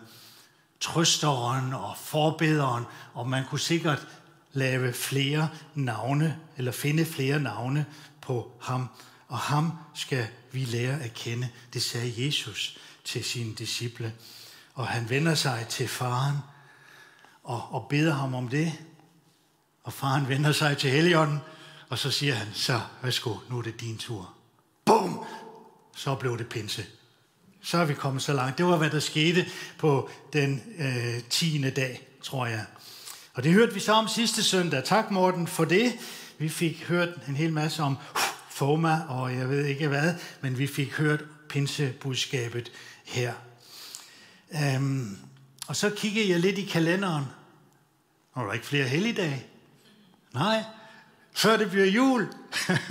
trøsteren 0.81 1.73
og 1.73 1.95
forbederen, 1.97 2.85
og 3.15 3.29
man 3.29 3.45
kunne 3.51 3.61
sikkert 3.61 4.07
lave 4.53 4.93
flere 4.93 5.49
navne, 5.75 6.39
eller 6.57 6.73
finde 6.73 7.05
flere 7.05 7.41
navne 7.41 7.87
på 8.21 8.53
ham. 8.61 8.89
Og 9.29 9.39
ham 9.39 9.73
skal 9.95 10.27
vi 10.53 10.65
lære 10.65 11.01
at 11.01 11.15
kende, 11.15 11.49
det 11.73 11.83
sagde 11.83 12.27
Jesus 12.27 12.79
til 13.05 13.25
sine 13.25 13.55
disciple. 13.55 14.13
Og 14.75 14.87
han 14.87 15.11
vender 15.11 15.35
sig 15.35 15.67
til 15.69 15.89
faren 15.89 16.37
og, 17.43 17.63
og 17.71 17.87
beder 17.89 18.15
ham 18.15 18.35
om 18.35 18.49
det. 18.49 18.73
Og 19.85 19.93
faren 19.93 20.29
vender 20.29 20.53
sig 20.53 20.79
til 20.79 20.91
Helligånden, 20.91 21.39
og 21.89 21.99
så 21.99 22.11
siger 22.11 22.35
han, 22.35 22.49
så 22.55 22.81
værsgo, 23.03 23.35
nu 23.51 23.59
er 23.59 23.63
det 23.63 23.81
din 23.81 23.99
tur. 23.99 24.35
Bum! 24.85 25.25
Så 25.97 26.15
blev 26.15 26.39
det 26.39 26.49
pinse. 26.49 26.87
Så 27.63 27.79
er 27.79 27.85
vi 27.85 27.95
kommet 27.95 28.23
så 28.23 28.33
langt. 28.33 28.59
Det 28.59 28.67
var, 28.67 28.77
hvad 28.77 28.91
der 28.91 29.01
skete 29.01 29.47
på 29.79 30.11
den 30.33 30.63
øh, 30.79 31.23
10. 31.31 31.71
dag, 31.71 32.09
tror 32.23 32.47
jeg. 32.47 32.65
Og 33.35 33.45
det 33.45 33.53
hørte 33.53 33.75
vi 33.75 33.81
så 33.81 33.93
om 33.93 34.09
sidste 34.09 34.43
søndag. 34.43 34.85
Tak 34.85 35.11
Morten 35.11 35.47
for 35.47 35.65
det. 35.65 35.93
Vi 36.39 36.49
fik 36.49 36.85
hørt 36.89 37.09
en 37.29 37.37
hel 37.37 37.53
masse 37.53 37.83
om 37.83 37.97
FOMA 38.51 39.01
og 39.09 39.37
jeg 39.37 39.49
ved 39.49 39.65
ikke 39.65 39.89
hvad, 39.89 40.15
men 40.41 40.59
vi 40.59 40.67
fik 40.67 40.93
hørt 40.93 41.25
pinsebudskabet 41.49 42.73
her. 43.05 43.33
Øhm, 44.55 45.19
og 45.67 45.77
så 45.77 45.91
kiggede 45.91 46.31
jeg 46.31 46.41
lidt 46.41 46.59
i 46.59 46.65
kalenderen. 46.65 47.25
Og 48.33 48.41
der 48.41 48.47
var 48.47 48.53
ikke 48.53 48.67
flere 48.67 48.85
helligdage. 48.85 49.47
Nej, 50.35 50.65
før 51.35 51.57
det 51.57 51.71
bliver 51.71 51.87
jul. 51.87 52.29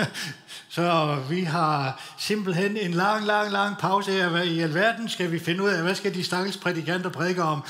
så 0.70 1.16
vi 1.30 1.42
har 1.42 2.02
simpelthen 2.20 2.78
en 2.78 2.92
lang, 2.92 3.26
lang, 3.26 3.52
lang 3.52 3.78
pause 3.78 4.12
her. 4.12 4.30
Hvad 4.30 4.46
i 4.46 4.60
alverden 4.60 5.10
skal 5.10 5.32
vi 5.32 5.40
finde 5.40 5.64
ud 5.64 5.70
af, 5.70 5.82
hvad 5.82 5.96
skal 5.96 6.14
de 6.14 6.24
stakkels 6.24 6.58
prædikanter 6.58 7.10
prædike 7.10 7.44
om 7.44 7.64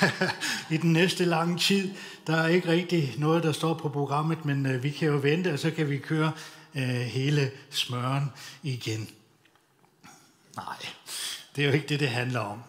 i 0.70 0.76
den 0.76 0.92
næste 0.92 1.24
lange 1.24 1.58
tid? 1.58 1.90
Der 2.26 2.36
er 2.36 2.46
ikke 2.46 2.68
rigtig 2.68 3.14
noget, 3.18 3.42
der 3.42 3.52
står 3.52 3.74
på 3.74 3.88
programmet, 3.88 4.44
men 4.44 4.66
øh, 4.66 4.82
vi 4.82 4.90
kan 4.90 5.08
jo 5.08 5.16
vente, 5.16 5.52
og 5.52 5.58
så 5.58 5.70
kan 5.70 5.90
vi 5.90 5.98
køre 5.98 6.32
øh, 6.74 6.82
hele 6.82 7.50
smøren 7.70 8.32
igen. 8.62 9.08
Nej, 10.56 10.76
det 11.56 11.62
er 11.62 11.68
jo 11.68 11.74
ikke 11.74 11.86
det, 11.86 12.00
det 12.00 12.08
handler 12.08 12.40
om. 12.40 12.62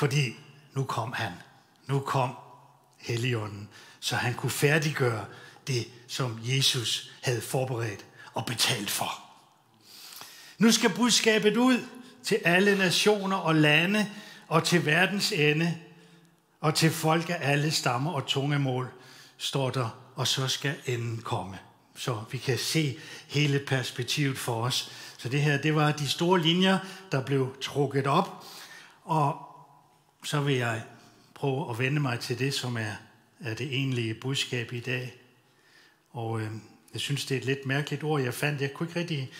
Fordi 0.00 0.36
nu 0.74 0.84
kom 0.84 1.12
han. 1.12 1.32
Nu 1.86 2.00
kom 2.00 2.36
Helligånden, 2.98 3.68
så 4.00 4.16
han 4.16 4.34
kunne 4.34 4.50
færdiggøre 4.50 5.24
det, 5.66 5.88
som 6.08 6.38
Jesus 6.42 7.10
havde 7.22 7.40
forberedt 7.40 8.06
og 8.34 8.46
betalt 8.46 8.90
for. 8.90 9.20
Nu 10.58 10.72
skal 10.72 10.90
budskabet 10.90 11.56
ud 11.56 11.78
til 12.24 12.38
alle 12.44 12.78
nationer 12.78 13.36
og 13.36 13.54
lande 13.54 14.10
og 14.48 14.64
til 14.64 14.86
verdens 14.86 15.32
ende 15.32 15.78
og 16.60 16.74
til 16.74 16.90
folk 16.90 17.30
af 17.30 17.38
alle 17.40 17.70
stammer 17.70 18.12
og 18.12 18.26
tungemål, 18.26 18.88
står 19.38 19.70
der, 19.70 19.88
og 20.14 20.26
så 20.26 20.48
skal 20.48 20.74
enden 20.86 21.22
komme. 21.22 21.58
Så 21.96 22.22
vi 22.30 22.38
kan 22.38 22.58
se 22.58 22.98
hele 23.28 23.58
perspektivet 23.58 24.38
for 24.38 24.64
os. 24.64 24.92
Så 25.18 25.28
det 25.28 25.42
her, 25.42 25.56
det 25.56 25.74
var 25.74 25.92
de 25.92 26.08
store 26.08 26.40
linjer, 26.40 26.78
der 27.12 27.20
blev 27.20 27.56
trukket 27.60 28.06
op. 28.06 28.44
Og 29.04 29.49
så 30.24 30.40
vil 30.40 30.54
jeg 30.54 30.82
prøve 31.34 31.70
at 31.70 31.78
vende 31.78 32.00
mig 32.00 32.20
til 32.20 32.38
det, 32.38 32.54
som 32.54 32.76
er, 32.76 32.92
er 33.40 33.54
det 33.54 33.74
egentlige 33.74 34.14
budskab 34.14 34.72
i 34.72 34.80
dag. 34.80 35.14
Og 36.10 36.40
øh, 36.40 36.50
jeg 36.92 37.00
synes, 37.00 37.24
det 37.24 37.34
er 37.34 37.40
et 37.40 37.46
lidt 37.46 37.66
mærkeligt 37.66 38.04
ord, 38.04 38.22
jeg 38.22 38.34
fandt. 38.34 38.60
Jeg 38.60 38.74
kunne 38.74 38.88
ikke 38.88 39.00
rigtig... 39.00 39.30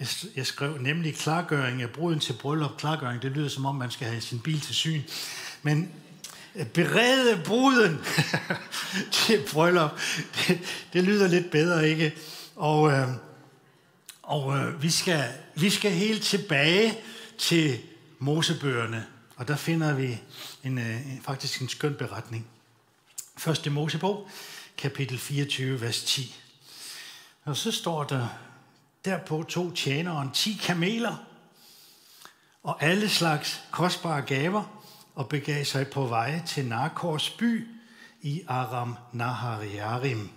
Jeg, 0.00 0.08
jeg 0.36 0.46
skrev 0.46 0.78
nemlig 0.78 1.14
klargøring 1.14 1.82
af 1.82 1.90
bruden 1.90 2.20
til 2.20 2.32
bryllup. 2.32 2.76
Klargøring, 2.78 3.22
det 3.22 3.32
lyder 3.32 3.48
som 3.48 3.66
om, 3.66 3.74
man 3.74 3.90
skal 3.90 4.08
have 4.08 4.20
sin 4.20 4.40
bil 4.40 4.60
til 4.60 4.74
syn. 4.74 5.02
Men 5.62 5.92
øh, 6.54 6.66
berede 6.66 7.42
bruden 7.44 7.98
til 9.26 9.42
bryllup, 9.52 9.90
det, 10.34 10.58
det 10.92 11.04
lyder 11.04 11.28
lidt 11.28 11.50
bedre, 11.50 11.88
ikke? 11.88 12.14
Og, 12.56 12.92
øh, 12.92 13.08
og 14.22 14.58
øh, 14.58 14.82
vi, 14.82 14.90
skal, 14.90 15.24
vi 15.54 15.70
skal 15.70 15.90
helt 15.90 16.22
tilbage 16.22 16.98
til 17.38 17.78
Mosebøgerne, 18.18 19.06
og 19.36 19.48
der 19.48 19.56
finder 19.56 19.94
vi 19.94 20.18
en, 20.64 20.78
øh, 20.78 21.12
en, 21.12 21.20
faktisk 21.22 21.60
en 21.60 21.68
skøn 21.68 21.94
beretning. 21.94 22.46
Første 23.36 23.70
Mosebog, 23.70 24.28
kapitel 24.76 25.18
24, 25.18 25.80
vers 25.80 26.02
10. 26.02 26.34
Og 27.44 27.56
så 27.56 27.72
står 27.72 28.04
der, 28.04 28.28
derpå 29.04 29.42
to 29.42 29.74
tjeneren 29.74 30.30
10 30.30 30.60
kameler 30.62 31.16
og 32.62 32.82
alle 32.82 33.08
slags 33.08 33.62
kostbare 33.70 34.22
gaver 34.22 34.82
og 35.14 35.28
begav 35.28 35.64
sig 35.64 35.88
på 35.88 36.06
vej 36.06 36.42
til 36.46 36.66
Narkors 36.66 37.30
by 37.30 37.68
i 38.22 38.42
Aram 38.48 38.96
Nahariarim. 39.12 40.30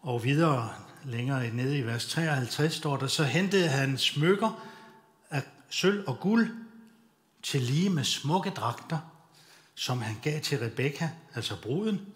Og 0.00 0.24
videre 0.24 0.74
længere 1.04 1.50
nede 1.50 1.78
i 1.78 1.86
vers 1.86 2.06
53 2.06 2.74
står 2.74 2.96
der, 2.96 3.06
så 3.06 3.24
hentede 3.24 3.68
han 3.68 3.98
smykker 3.98 4.66
af 5.30 5.42
sølv 5.68 6.04
og 6.06 6.20
guld 6.20 6.50
til 7.42 7.62
lige 7.62 7.90
med 7.90 8.04
smukke 8.04 8.50
dragter, 8.50 8.98
som 9.74 10.02
han 10.02 10.16
gav 10.22 10.40
til 10.40 10.58
Rebekka, 10.58 11.08
altså 11.34 11.56
bruden, 11.62 12.06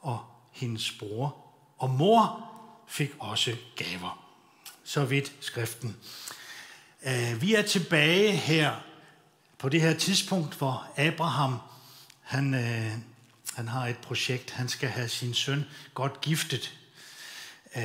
og 0.00 0.24
hendes 0.52 0.92
bror. 0.92 1.36
Og 1.78 1.90
mor 1.90 2.50
fik 2.88 3.10
også 3.18 3.56
gaver. 3.76 4.24
Så 4.84 5.04
vidt 5.04 5.32
skriften. 5.40 5.96
Øh, 7.06 7.42
vi 7.42 7.54
er 7.54 7.62
tilbage 7.62 8.32
her 8.32 8.74
på 9.58 9.68
det 9.68 9.80
her 9.80 9.94
tidspunkt, 9.94 10.54
hvor 10.54 10.86
Abraham 10.96 11.58
han, 12.20 12.54
uh, 12.54 13.00
han 13.54 13.68
har 13.68 13.86
et 13.86 13.98
projekt. 13.98 14.50
Han 14.50 14.68
skal 14.68 14.88
have 14.88 15.08
sin 15.08 15.34
søn 15.34 15.64
godt 15.94 16.20
giftet. 16.20 16.78
Uh, 17.76 17.82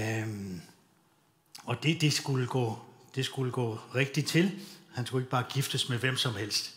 og 1.64 1.84
det, 1.84 2.02
det, 2.02 2.14
skulle 2.14 2.48
gå, 2.48 2.80
det 3.16 3.26
skulle 3.26 3.52
gå 3.52 3.80
rigtigt 3.96 4.28
til. 4.28 4.60
Han 4.96 5.06
skulle 5.06 5.22
ikke 5.22 5.32
bare 5.32 5.46
giftes 5.50 5.90
med 5.90 5.98
hvem 5.98 6.18
som 6.18 6.36
helst. 6.36 6.74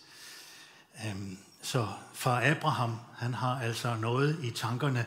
Um, 1.11 1.39
så 1.63 1.89
far 2.15 2.51
Abraham, 2.51 2.97
han 3.19 3.35
har 3.35 3.61
altså 3.61 3.97
noget 3.97 4.39
i 4.45 4.51
tankerne, 4.51 5.07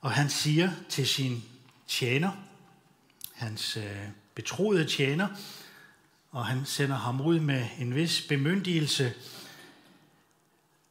og 0.00 0.10
han 0.10 0.30
siger 0.30 0.70
til 0.88 1.08
sin 1.08 1.42
tjener, 1.88 2.30
hans 3.34 3.76
øh, 3.76 4.08
betroede 4.34 4.84
tjener, 4.84 5.28
og 6.30 6.46
han 6.46 6.66
sender 6.66 6.96
ham 6.96 7.20
ud 7.20 7.40
med 7.40 7.66
en 7.78 7.94
vis 7.94 8.26
bemyndigelse. 8.28 9.14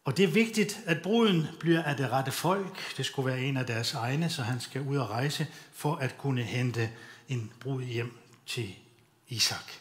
Og 0.06 0.18
det 0.18 0.24
er 0.24 0.28
vigtigt, 0.28 0.80
at 0.86 1.02
bruden 1.02 1.48
bliver 1.60 1.84
af 1.84 1.98
det 1.98 2.10
rette 2.12 2.32
folk. 2.32 2.98
Det 2.98 3.06
skulle 3.06 3.32
være 3.32 3.42
en 3.42 3.58
af 3.58 3.66
deres 3.66 3.94
egne, 3.94 4.30
så 4.30 4.44
han 4.44 4.60
skal 4.60 4.82
ud 4.82 4.98
og 4.98 5.10
rejse 5.10 5.48
for 5.74 5.96
at 5.96 6.18
kunne 6.18 6.44
hente 6.44 6.92
en 7.28 7.52
brud 7.60 7.84
hjem 7.84 8.18
til 8.46 8.76
Isak. 9.28 9.72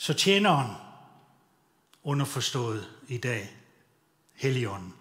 Så 0.00 0.14
tjeneren, 0.14 0.70
underforstået 2.02 2.88
i 3.08 3.16
dag, 3.16 3.56
Helligånden, 4.34 4.94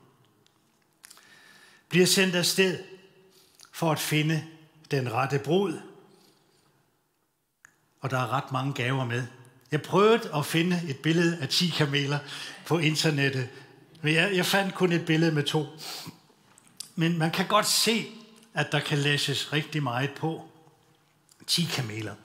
bliver 1.89 2.05
sendt 2.05 2.35
afsted 2.35 2.83
for 3.71 3.91
at 3.91 3.99
finde 3.99 4.47
den 4.91 5.11
rette 5.13 5.39
brud. 5.39 5.79
Og 7.99 8.09
der 8.09 8.17
er 8.17 8.27
ret 8.27 8.51
mange 8.51 8.73
gaver 8.73 9.05
med. 9.05 9.27
Jeg 9.71 9.81
prøvede 9.81 10.35
at 10.35 10.45
finde 10.45 10.81
et 10.87 10.97
billede 10.97 11.41
af 11.41 11.49
10 11.49 11.69
kameler 11.69 12.19
på 12.65 12.77
internettet, 12.77 13.49
men 14.01 14.13
jeg, 14.13 14.35
jeg 14.35 14.45
fandt 14.45 14.75
kun 14.75 14.91
et 14.91 15.05
billede 15.05 15.31
med 15.31 15.43
to. 15.43 15.65
Men 16.95 17.17
man 17.17 17.31
kan 17.31 17.47
godt 17.47 17.67
se, 17.67 18.07
at 18.53 18.71
der 18.71 18.79
kan 18.79 18.97
læses 18.97 19.53
rigtig 19.53 19.83
meget 19.83 20.11
på 20.15 20.49
10 21.47 21.63
kameler. 21.63 22.15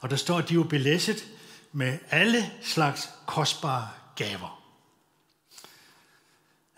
Og 0.00 0.10
der 0.10 0.16
står, 0.16 0.38
at 0.38 0.48
de 0.48 0.54
er 0.54 0.64
belæsset 0.64 1.35
med 1.76 1.98
alle 2.10 2.50
slags 2.62 3.10
kostbare 3.26 3.88
gaver. 4.14 4.62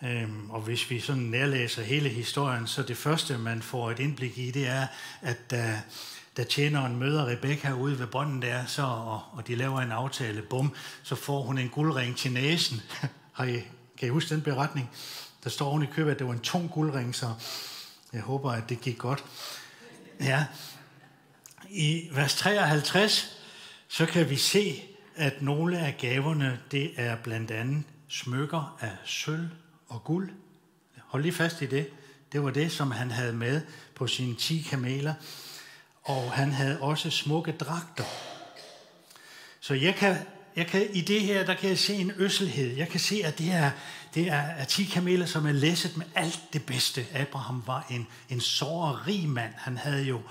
Øhm, 0.03 0.49
og 0.49 0.61
hvis 0.61 0.89
vi 0.89 0.99
sådan 0.99 1.23
nærlæser 1.23 1.83
hele 1.83 2.09
historien, 2.09 2.67
så 2.67 2.83
det 2.83 2.97
første, 2.97 3.37
man 3.37 3.61
får 3.61 3.91
et 3.91 3.99
indblik 3.99 4.37
i, 4.37 4.51
det 4.51 4.67
er, 4.67 4.87
at 5.21 5.51
da, 5.51 5.81
da 6.37 6.43
tjeneren 6.43 6.95
møder 6.95 7.27
Rebekka 7.27 7.71
ude 7.71 7.99
ved 7.99 8.07
brønden 8.07 8.41
der, 8.41 8.65
så, 8.65 8.81
og, 8.81 9.21
og 9.31 9.47
de 9.47 9.55
laver 9.55 9.81
en 9.81 9.91
aftale, 9.91 10.41
bum, 10.41 10.75
så 11.03 11.15
får 11.15 11.41
hun 11.41 11.57
en 11.57 11.69
guldring 11.69 12.17
til 12.17 12.31
næsen. 12.31 12.81
Har 13.37 13.45
I, 13.45 13.61
kan 13.97 14.07
I 14.07 14.09
huske 14.09 14.35
den 14.35 14.41
beretning? 14.41 14.89
Der 15.43 15.49
står 15.49 15.65
oven 15.65 15.83
i 15.83 15.87
købet, 15.93 16.11
at 16.11 16.19
det 16.19 16.27
var 16.27 16.33
en 16.33 16.39
tung 16.39 16.71
guldring, 16.71 17.15
så 17.15 17.33
jeg 18.13 18.21
håber, 18.21 18.51
at 18.51 18.69
det 18.69 18.81
gik 18.81 18.97
godt. 18.97 19.23
Ja. 20.19 20.45
I 21.69 22.09
vers 22.11 22.35
53, 22.35 23.37
så 23.87 24.05
kan 24.05 24.29
vi 24.29 24.35
se, 24.35 24.88
at 25.19 25.41
nogle 25.41 25.79
af 25.79 25.97
gaverne, 25.97 26.59
det 26.71 26.91
er 26.95 27.15
blandt 27.15 27.51
andet 27.51 27.83
smykker 28.07 28.77
af 28.81 28.91
sølv 29.05 29.49
og 29.87 30.03
guld. 30.03 30.29
Hold 30.97 31.23
lige 31.23 31.33
fast 31.33 31.61
i 31.61 31.65
det. 31.65 31.89
Det 32.31 32.43
var 32.43 32.49
det, 32.49 32.71
som 32.71 32.91
han 32.91 33.11
havde 33.11 33.33
med 33.33 33.61
på 33.95 34.07
sine 34.07 34.35
10 34.35 34.67
kameler. 34.69 35.13
Og 36.03 36.31
han 36.31 36.51
havde 36.51 36.81
også 36.81 37.09
smukke 37.09 37.51
dragter. 37.51 38.03
Så 39.59 39.73
jeg 39.73 39.95
kan, 39.95 40.15
jeg 40.55 40.67
kan, 40.67 40.87
i 40.93 41.01
det 41.01 41.21
her, 41.21 41.45
der 41.45 41.53
kan 41.53 41.69
jeg 41.69 41.77
se 41.77 41.93
en 41.93 42.11
øsselhed. 42.17 42.75
Jeg 42.75 42.89
kan 42.89 42.99
se, 42.99 43.21
at 43.25 43.37
det 43.37 43.51
er, 43.51 43.71
det 44.13 44.27
er, 44.27 44.41
er 44.41 44.65
10 44.65 44.83
kameler, 44.83 45.25
som 45.25 45.47
er 45.47 45.51
læsset 45.51 45.97
med 45.97 46.05
alt 46.15 46.41
det 46.53 46.65
bedste. 46.65 47.05
Abraham 47.13 47.63
var 47.65 47.85
en, 47.89 48.07
en 48.29 48.39
rig 48.39 49.29
mand. 49.29 49.53
Han 49.57 49.77
havde 49.77 50.03
jo 50.03 50.21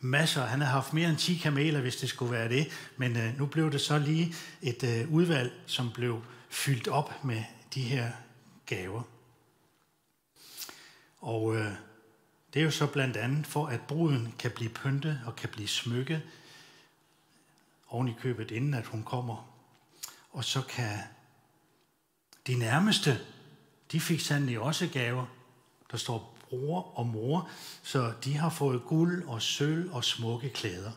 masser. 0.00 0.46
Han 0.46 0.60
havde 0.60 0.72
haft 0.72 0.92
mere 0.92 1.08
end 1.08 1.18
10 1.18 1.36
kameler, 1.36 1.80
hvis 1.80 1.96
det 1.96 2.08
skulle 2.08 2.32
være 2.32 2.48
det. 2.48 2.68
Men 2.96 3.16
øh, 3.16 3.38
nu 3.38 3.46
blev 3.46 3.72
det 3.72 3.80
så 3.80 3.98
lige 3.98 4.34
et 4.62 4.84
øh, 4.84 5.12
udvalg, 5.12 5.52
som 5.66 5.90
blev 5.92 6.22
fyldt 6.50 6.88
op 6.88 7.24
med 7.24 7.42
de 7.74 7.82
her 7.82 8.10
gaver. 8.66 9.02
Og 11.20 11.56
øh, 11.56 11.72
det 12.54 12.60
er 12.60 12.64
jo 12.64 12.70
så 12.70 12.86
blandt 12.86 13.16
andet 13.16 13.46
for, 13.46 13.66
at 13.66 13.80
bruden 13.80 14.34
kan 14.38 14.50
blive 14.50 14.70
pyntet 14.70 15.20
og 15.26 15.36
kan 15.36 15.48
blive 15.48 15.68
smykket 15.68 16.22
oven 17.88 18.08
i 18.08 18.14
købet, 18.20 18.50
inden 18.50 18.74
at 18.74 18.86
hun 18.86 19.02
kommer. 19.02 19.54
Og 20.30 20.44
så 20.44 20.62
kan 20.62 20.98
de 22.46 22.54
nærmeste 22.54 23.20
de 23.92 24.00
fik 24.00 24.20
sandelig 24.20 24.58
også 24.58 24.86
gaver. 24.86 25.26
Der 25.90 25.96
står 25.96 26.37
bror 26.50 26.92
og 26.94 27.06
mor, 27.06 27.50
så 27.82 28.12
de 28.24 28.36
har 28.36 28.50
fået 28.50 28.82
guld 28.84 29.28
og 29.28 29.42
sølv 29.42 29.92
og 29.92 30.04
smukke 30.04 30.50
klæder. 30.50 30.92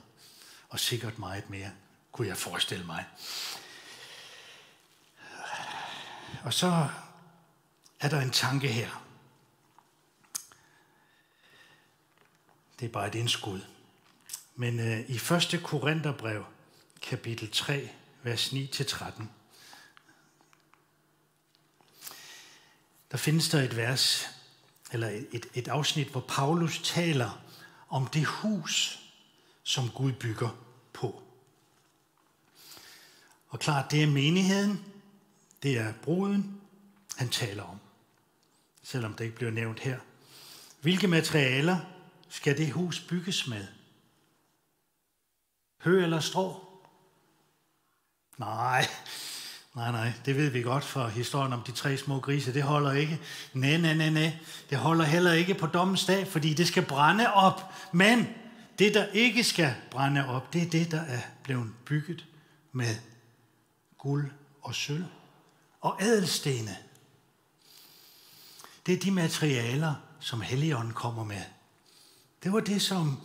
Og 0.69 0.79
sikkert 0.79 1.19
meget 1.19 1.49
mere, 1.49 1.71
kunne 2.11 2.27
jeg 2.27 2.37
forestille 2.37 2.85
mig. 2.85 3.05
Og 6.43 6.53
så 6.53 6.87
er 7.99 8.09
der 8.09 8.21
en 8.21 8.31
tanke 8.31 8.67
her. 8.67 9.05
Det 12.79 12.85
er 12.85 12.91
bare 12.91 13.07
et 13.07 13.15
indskud. 13.15 13.61
Men 14.55 14.79
øh, 14.79 14.99
i 14.99 15.15
1. 15.15 15.61
Korintherbrev, 15.63 16.45
kapitel 17.01 17.51
3, 17.51 17.89
vers 18.23 18.47
9-13, 18.47 19.23
der 23.11 23.17
findes 23.17 23.49
der 23.49 23.61
et 23.61 23.77
vers, 23.77 24.29
eller 24.91 25.07
et, 25.31 25.45
et 25.53 25.67
afsnit, 25.67 26.07
hvor 26.07 26.25
Paulus 26.27 26.81
taler 26.83 27.41
om 27.89 28.07
det 28.07 28.25
hus, 28.25 28.99
som 29.63 29.89
Gud 29.89 30.11
bygger 30.11 30.49
på. 30.93 31.23
Og 33.49 33.59
klart, 33.59 33.91
det 33.91 34.03
er 34.03 34.07
menigheden, 34.07 34.85
det 35.63 35.77
er 35.77 35.93
bruden, 36.03 36.61
han 37.17 37.29
taler 37.29 37.63
om. 37.63 37.79
Selvom 38.83 39.13
det 39.13 39.23
ikke 39.23 39.35
bliver 39.35 39.51
nævnt 39.51 39.79
her. 39.79 39.99
Hvilke 40.81 41.07
materialer 41.07 41.77
skal 42.29 42.57
det 42.57 42.71
hus 42.71 42.99
bygges 42.99 43.47
med? 43.47 43.67
Hø 45.77 46.03
eller 46.03 46.19
strå? 46.19 46.65
Nej, 48.37 48.87
nej, 49.75 49.91
nej, 49.91 50.13
det 50.25 50.35
ved 50.35 50.49
vi 50.49 50.61
godt 50.61 50.83
fra 50.83 51.07
historien 51.07 51.53
om 51.53 51.61
de 51.61 51.71
tre 51.71 51.97
små 51.97 52.19
grise. 52.19 52.53
Det 52.53 52.63
holder 52.63 52.91
ikke. 52.91 53.19
Nej, 53.53 53.77
nej, 53.77 53.93
nej, 53.93 54.09
nej. 54.09 54.37
Det 54.69 54.77
holder 54.77 55.05
heller 55.05 55.31
ikke 55.31 55.53
på 55.53 55.67
dommens 55.67 56.05
dag, 56.05 56.27
fordi 56.27 56.53
det 56.53 56.67
skal 56.67 56.85
brænde 56.85 57.33
op. 57.33 57.73
Men 57.91 58.27
det, 58.79 58.93
der 58.93 59.05
ikke 59.05 59.43
skal 59.43 59.75
brænde 59.91 60.27
op, 60.27 60.53
det 60.53 60.61
er 60.61 60.69
det, 60.69 60.91
der 60.91 61.01
er 61.01 61.19
blevet 61.43 61.69
bygget 61.85 62.25
med 62.71 62.95
guld 63.97 64.31
og 64.61 64.75
sølv 64.75 65.05
og 65.81 65.97
ædelstene. 66.01 66.77
Det 68.85 68.93
er 68.93 68.99
de 68.99 69.11
materialer, 69.11 69.93
som 70.19 70.41
Helligånden 70.41 70.93
kommer 70.93 71.23
med. 71.23 71.41
Det 72.43 72.53
var 72.53 72.59
det, 72.59 72.81
som, 72.81 73.19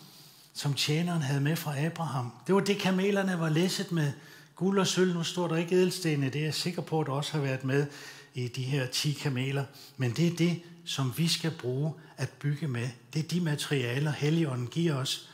som 0.55 0.75
tjeneren 0.75 1.23
havde 1.23 1.41
med 1.41 1.57
fra 1.57 1.85
Abraham. 1.85 2.33
Det 2.47 2.55
var 2.55 2.61
det, 2.61 2.79
kamelerne 2.79 3.41
var 3.41 3.49
læsset 3.49 3.93
med. 3.93 4.13
Guld 4.57 4.79
og 4.79 4.87
sølv, 4.87 5.15
nu 5.15 5.23
står 5.23 5.49
der 5.49 5.57
ikke 5.57 5.75
edelstene, 5.75 6.31
det 6.31 6.41
er 6.41 6.45
jeg 6.45 6.55
sikker 6.55 6.83
på, 6.83 7.01
at 7.01 7.07
det 7.07 7.15
også 7.15 7.33
har 7.33 7.41
været 7.41 7.65
med 7.65 7.87
i 8.35 8.49
de 8.49 8.63
her 8.63 8.87
10 8.87 9.13
kameler. 9.13 9.65
Men 9.97 10.11
det 10.11 10.27
er 10.27 10.37
det, 10.37 10.63
som 10.85 11.19
vi 11.19 11.29
skal 11.29 11.51
bruge 11.51 11.95
at 12.17 12.31
bygge 12.31 12.69
med. 12.69 12.89
Det 13.13 13.25
er 13.25 13.29
de 13.29 13.41
materialer, 13.41 14.11
Helligånden 14.11 14.67
giver 14.67 14.95
os. 14.95 15.31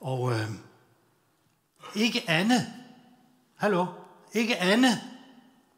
Og 0.00 0.32
øh, 0.32 0.50
ikke 1.94 2.30
andet. 2.30 2.66
Hallo? 3.56 3.86
Ikke 4.32 4.56
andet. 4.58 5.00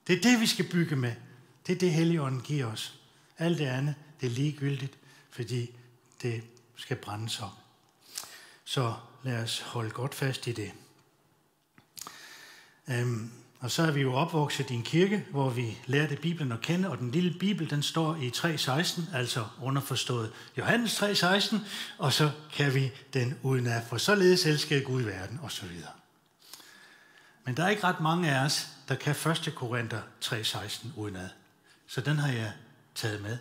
Det 0.06 0.16
er 0.16 0.20
det, 0.30 0.40
vi 0.40 0.46
skal 0.46 0.68
bygge 0.68 0.96
med. 0.96 1.14
Det 1.66 1.74
er 1.74 1.78
det, 1.78 1.92
Helligånden 1.92 2.40
giver 2.40 2.66
os. 2.66 3.00
Alt 3.38 3.58
det 3.58 3.66
andet, 3.66 3.94
det 4.20 4.26
er 4.26 4.30
ligegyldigt, 4.30 4.98
fordi 5.30 5.70
det 6.22 6.42
skal 6.76 6.96
brændes 6.96 7.40
op. 7.40 7.52
Så 8.64 8.94
lad 9.22 9.42
os 9.42 9.60
holde 9.60 9.90
godt 9.90 10.14
fast 10.14 10.46
i 10.46 10.52
det. 10.52 10.72
Øhm, 12.90 13.30
og 13.60 13.70
så 13.70 13.82
er 13.82 13.90
vi 13.90 14.00
jo 14.00 14.14
opvokset 14.14 14.70
i 14.70 14.74
en 14.74 14.82
kirke, 14.82 15.26
hvor 15.30 15.50
vi 15.50 15.78
lærte 15.86 16.16
Bibelen 16.16 16.52
at 16.52 16.60
kende, 16.60 16.90
og 16.90 16.98
den 16.98 17.10
lille 17.10 17.38
Bibel, 17.38 17.70
den 17.70 17.82
står 17.82 18.16
i 18.16 18.28
3.16, 18.28 19.16
altså 19.16 19.46
underforstået 19.62 20.32
Johannes 20.58 21.02
3.16, 21.02 21.56
og 21.98 22.12
så 22.12 22.30
kan 22.52 22.74
vi 22.74 22.90
den 23.12 23.38
udenad, 23.42 23.82
for 23.88 23.98
således 23.98 24.46
elskede 24.46 24.84
Gud 24.84 25.02
i 25.02 25.06
verden, 25.06 25.40
og 25.42 25.52
så 25.52 25.66
videre. 25.66 25.90
Men 27.44 27.56
der 27.56 27.64
er 27.64 27.68
ikke 27.68 27.84
ret 27.84 28.00
mange 28.00 28.30
af 28.30 28.44
os, 28.44 28.68
der 28.88 28.94
kan 28.94 29.30
1. 29.30 29.52
Korinther 29.56 30.00
3.16 30.24 30.86
udenad. 30.96 31.28
Så 31.86 32.00
den 32.00 32.18
har 32.18 32.32
jeg 32.32 32.52
taget 32.94 33.22
med. 33.22 33.38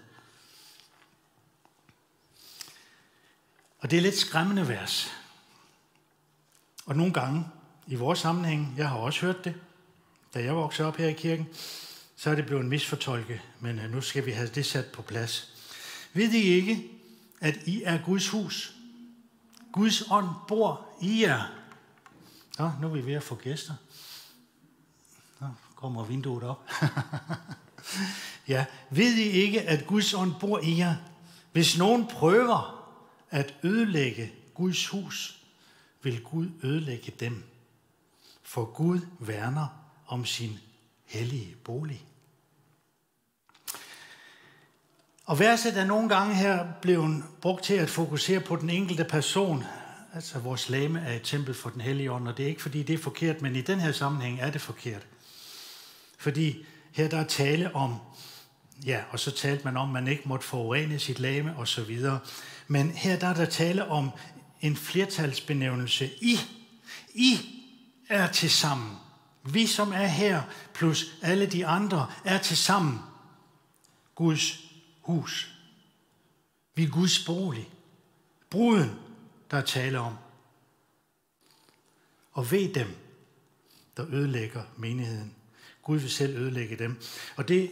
Og 3.80 3.92
det 3.92 3.98
er 3.98 4.02
lidt 4.02 4.18
skræmmende 4.18 4.68
vers. 4.68 5.12
Og 6.86 6.96
nogle 6.96 7.14
gange 7.14 7.46
i 7.88 7.96
vores 7.96 8.20
sammenhæng, 8.20 8.74
jeg 8.78 8.90
har 8.90 8.98
også 8.98 9.22
hørt 9.26 9.46
det, 9.46 9.56
da 10.34 10.44
jeg 10.44 10.56
voksede 10.56 10.88
op 10.88 10.98
her 10.98 11.08
i 11.08 11.14
kirken, 11.14 11.48
så 12.16 12.30
er 12.30 12.36
det 12.36 12.46
blevet 12.46 12.66
misfortolket, 12.66 13.40
men 13.60 13.80
øh, 13.80 13.92
nu 13.92 14.02
skal 14.02 14.26
vi 14.26 14.32
have 14.32 14.48
det 14.48 14.66
sat 14.66 14.86
på 14.86 15.02
plads. 15.02 15.54
Ved 16.14 16.32
I 16.32 16.44
ikke, 16.44 16.92
at 17.42 17.56
I 17.66 17.84
er 17.84 18.00
Guds 18.06 18.30
hus? 18.30 18.76
Guds 19.72 20.04
ånd 20.12 20.28
bor 20.48 20.88
i 21.02 21.22
jer. 21.24 21.54
Nå, 22.60 22.72
nu 22.82 22.88
er 22.88 22.92
vi 22.92 23.06
ved 23.06 23.14
at 23.14 23.24
få 23.24 23.36
gæster. 23.36 23.74
Nå, 25.40 25.48
kommer 25.76 26.04
vinduet 26.04 26.44
op. 26.44 26.70
ja, 28.48 28.66
ved 28.90 29.14
I 29.14 29.30
ikke, 29.30 29.62
at 29.62 29.88
Guds 29.88 30.14
ånd 30.14 30.34
bor 30.40 30.60
i 30.60 30.78
jer? 30.78 30.96
Hvis 31.52 31.78
nogen 31.78 32.08
prøver 32.08 32.90
at 33.30 33.56
ødelægge 33.64 34.32
Guds 34.54 34.88
hus, 34.88 35.42
vil 36.04 36.24
Gud 36.24 36.50
ødelægge 36.64 37.14
dem. 37.20 37.44
For 38.48 38.66
Gud 38.66 39.00
værner 39.20 39.68
om 40.08 40.26
sin 40.26 40.60
hellige 41.06 41.56
bolig. 41.64 42.06
Og 45.26 45.40
verset 45.40 45.78
er 45.78 45.86
nogle 45.86 46.10
gange 46.10 46.36
her 46.36 46.68
blevet 46.82 47.24
brugt 47.42 47.64
til 47.64 47.74
at 47.74 47.90
fokusere 47.90 48.40
på 48.40 48.56
den 48.56 48.70
enkelte 48.70 49.04
person. 49.04 49.64
Altså 50.14 50.40
vores 50.40 50.70
lame 50.70 51.00
er 51.00 51.14
et 51.14 51.22
tempel 51.24 51.54
for 51.54 51.70
den 51.70 51.82
hellige 51.82 52.12
ånd, 52.12 52.28
og 52.28 52.38
det 52.38 52.44
er 52.44 52.50
ikke 52.50 52.62
fordi 52.62 52.84
det 52.84 52.94
er 52.94 52.98
forkert, 52.98 53.42
men 53.42 53.56
i 53.56 53.62
den 53.62 53.80
her 53.80 53.92
sammenhæng 53.92 54.40
er 54.40 54.52
det 54.52 54.62
forkert. 54.62 55.08
Fordi 56.18 56.66
her 56.92 57.08
der 57.08 57.18
er 57.18 57.28
tale 57.28 57.76
om, 57.76 57.96
ja, 58.86 59.02
og 59.12 59.20
så 59.20 59.32
talte 59.32 59.64
man 59.64 59.78
om, 59.78 59.90
at 59.90 60.04
man 60.04 60.12
ikke 60.12 60.24
måtte 60.26 60.46
forurene 60.46 61.00
sit 61.00 61.20
lame 61.20 61.58
og 61.58 61.68
så 61.68 61.84
videre. 61.84 62.20
Men 62.68 62.92
her 62.92 63.20
der 63.20 63.28
er 63.28 63.34
der 63.34 63.46
tale 63.46 63.88
om 63.88 64.10
en 64.62 64.76
flertalsbenævnelse. 64.76 66.10
I, 66.22 66.38
I 67.14 67.57
er 68.10 68.32
til 68.32 68.50
sammen. 68.50 68.98
Vi 69.44 69.68
som 69.68 69.92
er 69.92 70.06
her, 70.06 70.42
plus 70.74 71.06
alle 71.22 71.46
de 71.46 71.66
andre, 71.66 72.12
er 72.26 72.38
til 72.38 72.58
sammen 72.58 73.00
Guds 74.16 74.60
hus. 75.02 75.54
Vi 76.76 76.84
er 76.84 76.90
Guds 76.90 77.26
bolig. 77.26 77.70
Bruden, 78.50 78.92
der 79.52 79.58
er 79.58 79.62
tale 79.62 80.00
om. 80.00 80.18
Og 82.32 82.52
ved 82.52 82.74
dem, 82.74 82.96
der 83.98 84.06
ødelægger 84.10 84.64
menigheden. 84.78 85.34
Gud 85.84 85.98
vil 85.98 86.12
selv 86.12 86.38
ødelægge 86.38 86.76
dem. 86.76 87.02
Og 87.36 87.48
det, 87.48 87.72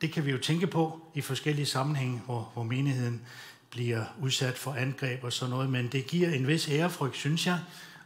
det 0.00 0.12
kan 0.12 0.26
vi 0.26 0.30
jo 0.30 0.38
tænke 0.38 0.66
på 0.66 1.00
i 1.14 1.20
forskellige 1.20 1.66
sammenhænge, 1.66 2.22
hvor, 2.24 2.50
hvor 2.54 2.62
menigheden 2.62 3.26
bliver 3.70 4.04
udsat 4.20 4.58
for 4.58 4.72
angreb 4.72 5.24
og 5.24 5.32
sådan 5.32 5.50
noget, 5.50 5.70
men 5.70 5.88
det 5.88 6.06
giver 6.06 6.30
en 6.30 6.46
vis 6.46 6.68
ærefrygt, 6.68 7.16
synes 7.16 7.46
jeg, 7.46 7.58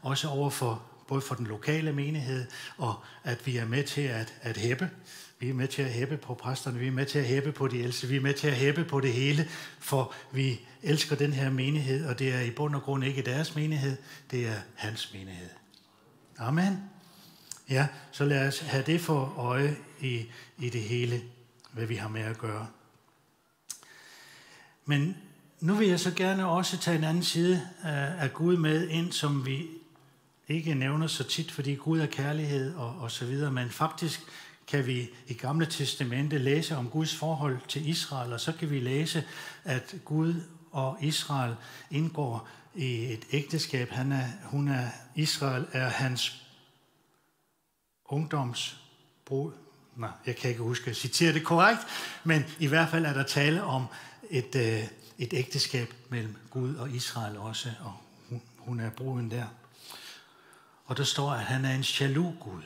også 0.03 0.29
over 0.29 0.51
for 0.51 0.83
både 1.09 1.21
for 1.21 1.35
den 1.35 1.47
lokale 1.47 1.92
menighed, 1.92 2.47
og 2.77 2.94
at 3.25 3.47
vi 3.47 3.57
er 3.57 3.66
med 3.66 3.85
til 3.85 4.01
at, 4.01 4.35
at 4.42 4.57
hæppe. 4.57 4.90
Vi 5.40 5.49
er 5.49 5.55
med 5.55 5.68
til 5.68 5.83
at 5.83 5.90
hæppe 5.90 6.16
på 6.16 6.35
præsterne, 6.35 6.79
vi 6.79 6.87
er 6.87 6.92
med 6.92 7.07
til 7.07 7.18
at 7.18 7.25
hæppe 7.25 7.53
på 7.53 7.68
de 7.68 7.79
ældste, 7.79 8.07
vi 8.07 8.16
er 8.16 8.21
med 8.21 8.35
til 8.35 8.49
at 8.49 8.55
hæppe 8.55 8.85
på 8.85 9.01
det 9.01 9.12
hele, 9.12 9.49
for 9.79 10.14
vi 10.33 10.61
elsker 10.83 11.16
den 11.16 11.33
her 11.33 11.51
menighed, 11.51 12.07
og 12.07 12.18
det 12.18 12.35
er 12.35 12.40
i 12.40 12.51
bund 12.51 12.75
og 12.75 12.83
grund 12.83 13.05
ikke 13.05 13.23
deres 13.23 13.55
menighed, 13.55 13.97
det 14.31 14.47
er 14.47 14.57
hans 14.75 15.14
menighed. 15.14 15.49
Amen. 16.38 16.79
Ja, 17.71 17.87
så 18.12 18.25
lad 18.25 18.49
os 18.49 18.59
have 18.59 18.85
det 18.87 19.01
for 19.01 19.35
øje 19.38 19.77
i, 20.01 20.27
i 20.59 20.71
det 20.71 20.83
hele, 20.83 21.23
hvad 21.73 21.87
vi 21.87 21.94
har 21.94 22.09
med 22.09 22.23
at 22.23 22.38
gøre. 22.38 22.66
Men 24.85 25.16
nu 25.61 25.75
vil 25.75 25.88
jeg 25.88 26.01
så 26.01 26.11
gerne 26.11 26.47
også 26.47 26.79
tage 26.79 26.99
en 26.99 27.05
anden 27.05 27.23
side 27.23 27.62
af 28.18 28.33
Gud 28.33 28.57
med 28.57 28.88
ind, 28.88 29.12
som 29.12 29.47
vi 29.47 29.66
ikke 30.49 30.75
nævner 30.75 31.07
så 31.07 31.25
tit, 31.25 31.51
fordi 31.51 31.75
Gud 31.75 32.01
er 32.01 32.07
kærlighed 32.07 32.75
og, 32.75 32.97
og 33.01 33.11
så 33.11 33.27
videre, 33.27 33.53
men 33.53 33.71
faktisk 33.71 34.21
kan 34.67 34.87
vi 34.87 35.11
i 35.27 35.35
Gamle 35.35 35.67
Testamente 35.67 36.39
læse 36.39 36.77
om 36.77 36.91
Guds 36.91 37.15
forhold 37.15 37.59
til 37.69 37.89
Israel, 37.89 38.33
og 38.33 38.41
så 38.41 38.53
kan 38.53 38.71
vi 38.71 38.81
læse, 38.81 39.25
at 39.65 39.95
Gud 40.05 40.35
og 40.71 40.97
Israel 41.01 41.55
indgår 41.91 42.49
i 42.75 43.13
et 43.13 43.25
ægteskab. 43.33 43.91
Han 43.91 44.13
er, 44.13 44.25
hun 44.45 44.69
er, 44.69 44.89
Israel 45.15 45.67
er 45.73 45.89
hans 45.89 46.43
ungdomsbrud. 48.05 49.53
Nej, 49.97 50.11
jeg 50.27 50.37
kan 50.37 50.51
ikke 50.51 50.63
huske 50.63 50.91
at 50.91 50.97
citere 50.97 51.33
det 51.33 51.45
korrekt, 51.45 51.81
men 52.25 52.45
i 52.59 52.67
hvert 52.67 52.91
fald 52.91 53.05
er 53.05 53.13
der 53.13 53.23
tale 53.23 53.63
om 53.63 53.87
et, 54.31 54.55
øh, 54.57 54.85
et 55.19 55.33
ægteskab 55.33 55.95
mellem 56.09 56.37
Gud 56.51 56.75
og 56.75 56.91
Israel 56.91 57.39
også, 57.39 57.69
og 57.81 57.93
hun, 58.29 58.43
hun 58.59 58.81
er 58.81 58.91
bruden 58.91 59.31
der. 59.31 59.47
Og 60.88 60.96
der 60.96 61.05
står, 61.05 61.31
at 61.31 61.40
han 61.40 61.64
er 61.64 61.74
en 61.74 61.85
jaloux 62.01 62.35
Gud. 62.40 62.62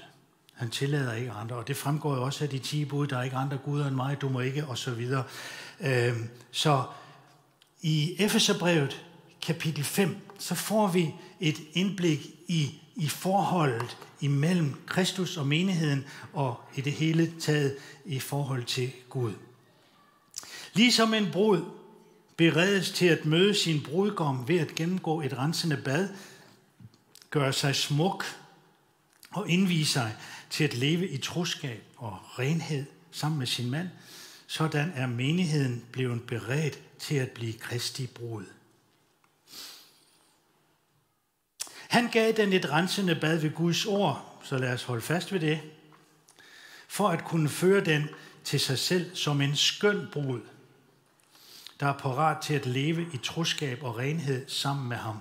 Han 0.55 0.71
tillader 0.71 1.13
ikke 1.13 1.31
andre, 1.31 1.57
og 1.57 1.69
det 1.69 1.77
fremgår 1.77 2.15
jo 2.15 2.23
også 2.23 2.45
af 2.45 2.51
de 2.51 2.59
10 2.59 2.85
bud, 2.85 3.07
der 3.07 3.19
er 3.19 3.23
ikke 3.23 3.37
andre 3.37 3.59
guder 3.65 3.87
end 3.87 3.97
mig, 3.97 4.21
du 4.21 4.29
må 4.29 4.41
ikke, 4.41 4.67
og 4.67 4.79
så 4.79 4.91
videre. 4.91 5.25
Øh, 5.81 6.17
så 6.51 6.85
i 7.81 8.17
Efeserbrevet 8.19 9.05
kapitel 9.43 9.85
5, 9.85 10.17
så 10.39 10.55
får 10.55 10.87
vi 10.87 11.15
et 11.41 11.57
indblik 11.73 12.27
i, 12.49 12.81
i 12.97 13.09
forholdet 13.09 13.97
imellem 14.21 14.83
Kristus 14.87 15.37
og 15.37 15.47
menigheden, 15.47 16.05
og 16.33 16.61
i 16.75 16.81
det 16.81 16.93
hele 16.93 17.33
taget 17.41 17.77
i 18.05 18.19
forhold 18.19 18.65
til 18.65 18.91
Gud. 19.09 19.33
Ligesom 20.73 21.15
en 21.15 21.29
brud 21.33 21.65
beredes 22.37 22.91
til 22.91 23.07
at 23.07 23.27
møde 23.27 23.55
sin 23.55 23.83
brudgom 23.83 24.49
ved 24.49 24.59
at 24.59 24.75
gennemgå 24.75 25.21
et 25.21 25.39
rensende 25.39 25.77
bad, 25.77 26.09
gøre 27.33 27.53
sig 27.53 27.77
smuk 27.77 28.25
og 29.31 29.49
indvise 29.49 29.93
sig 29.93 30.17
til 30.51 30.65
at 30.65 30.75
leve 30.75 31.09
i 31.09 31.19
troskab 31.19 31.83
og 31.97 32.39
renhed 32.39 32.87
sammen 33.11 33.39
med 33.39 33.47
sin 33.47 33.71
mand, 33.71 33.89
sådan 34.47 34.93
er 34.95 35.07
menigheden 35.07 35.85
blevet 35.93 36.27
beredt 36.27 36.79
til 36.99 37.15
at 37.15 37.31
blive 37.31 37.53
kristi 37.53 38.07
brud. 38.07 38.45
Han 41.89 42.11
gav 42.11 42.33
den 42.33 42.53
et 42.53 42.71
rensende 42.71 43.15
bad 43.15 43.39
ved 43.39 43.51
Guds 43.51 43.87
ord, 43.87 44.41
så 44.45 44.59
lad 44.59 44.73
os 44.73 44.83
holde 44.83 45.03
fast 45.03 45.33
ved 45.33 45.41
det, 45.41 45.61
for 46.89 47.09
at 47.09 47.25
kunne 47.25 47.49
føre 47.49 47.85
den 47.85 48.09
til 48.45 48.61
sig 48.61 48.79
selv 48.79 49.17
som 49.17 49.41
en 49.41 49.57
skøn 49.57 50.09
brud, 50.13 50.41
der 51.81 51.87
er 51.87 51.99
parat 51.99 52.43
til 52.43 52.55
at 52.55 52.67
leve 52.67 53.07
i 53.15 53.17
troskab 53.17 53.83
og 53.83 53.97
renhed 53.97 54.49
sammen 54.49 54.89
med 54.89 54.97
ham. 54.97 55.21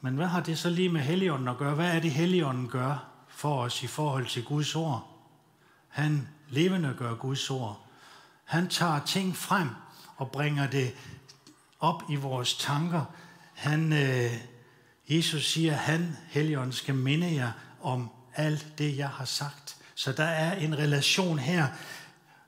Men 0.00 0.14
hvad 0.14 0.26
har 0.26 0.40
det 0.40 0.58
så 0.58 0.70
lige 0.70 0.88
med 0.88 1.00
Helligånden 1.00 1.48
at 1.48 1.58
gøre? 1.58 1.74
Hvad 1.74 1.96
er 1.96 2.00
det, 2.00 2.10
Helligånden 2.10 2.68
gør 2.68 3.08
for 3.28 3.62
os 3.62 3.82
i 3.82 3.86
forhold 3.86 4.26
til 4.26 4.44
Guds 4.44 4.76
ord? 4.76 5.06
Han 5.88 6.28
levende 6.48 6.94
gør 6.98 7.14
Guds 7.14 7.50
ord. 7.50 7.86
Han 8.44 8.68
tager 8.68 9.04
ting 9.04 9.36
frem 9.36 9.68
og 10.16 10.30
bringer 10.30 10.66
det 10.66 10.92
op 11.80 12.02
i 12.10 12.16
vores 12.16 12.54
tanker. 12.54 13.04
Han, 13.54 13.92
øh, 13.92 14.32
Jesus 15.08 15.52
siger, 15.52 15.72
han, 15.72 16.16
Helligånden, 16.28 16.72
skal 16.72 16.94
minde 16.94 17.34
jer 17.34 17.52
om 17.82 18.10
alt 18.34 18.78
det, 18.78 18.96
jeg 18.96 19.08
har 19.08 19.24
sagt. 19.24 19.76
Så 19.94 20.12
der 20.12 20.24
er 20.24 20.56
en 20.56 20.78
relation 20.78 21.38
her, 21.38 21.66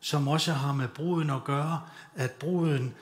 som 0.01 0.29
også 0.29 0.53
har 0.53 0.73
med 0.73 0.89
bruden 0.89 1.31
at 1.31 1.45
gøre, 1.45 1.81
at 2.15 2.31
bruden 2.31 2.95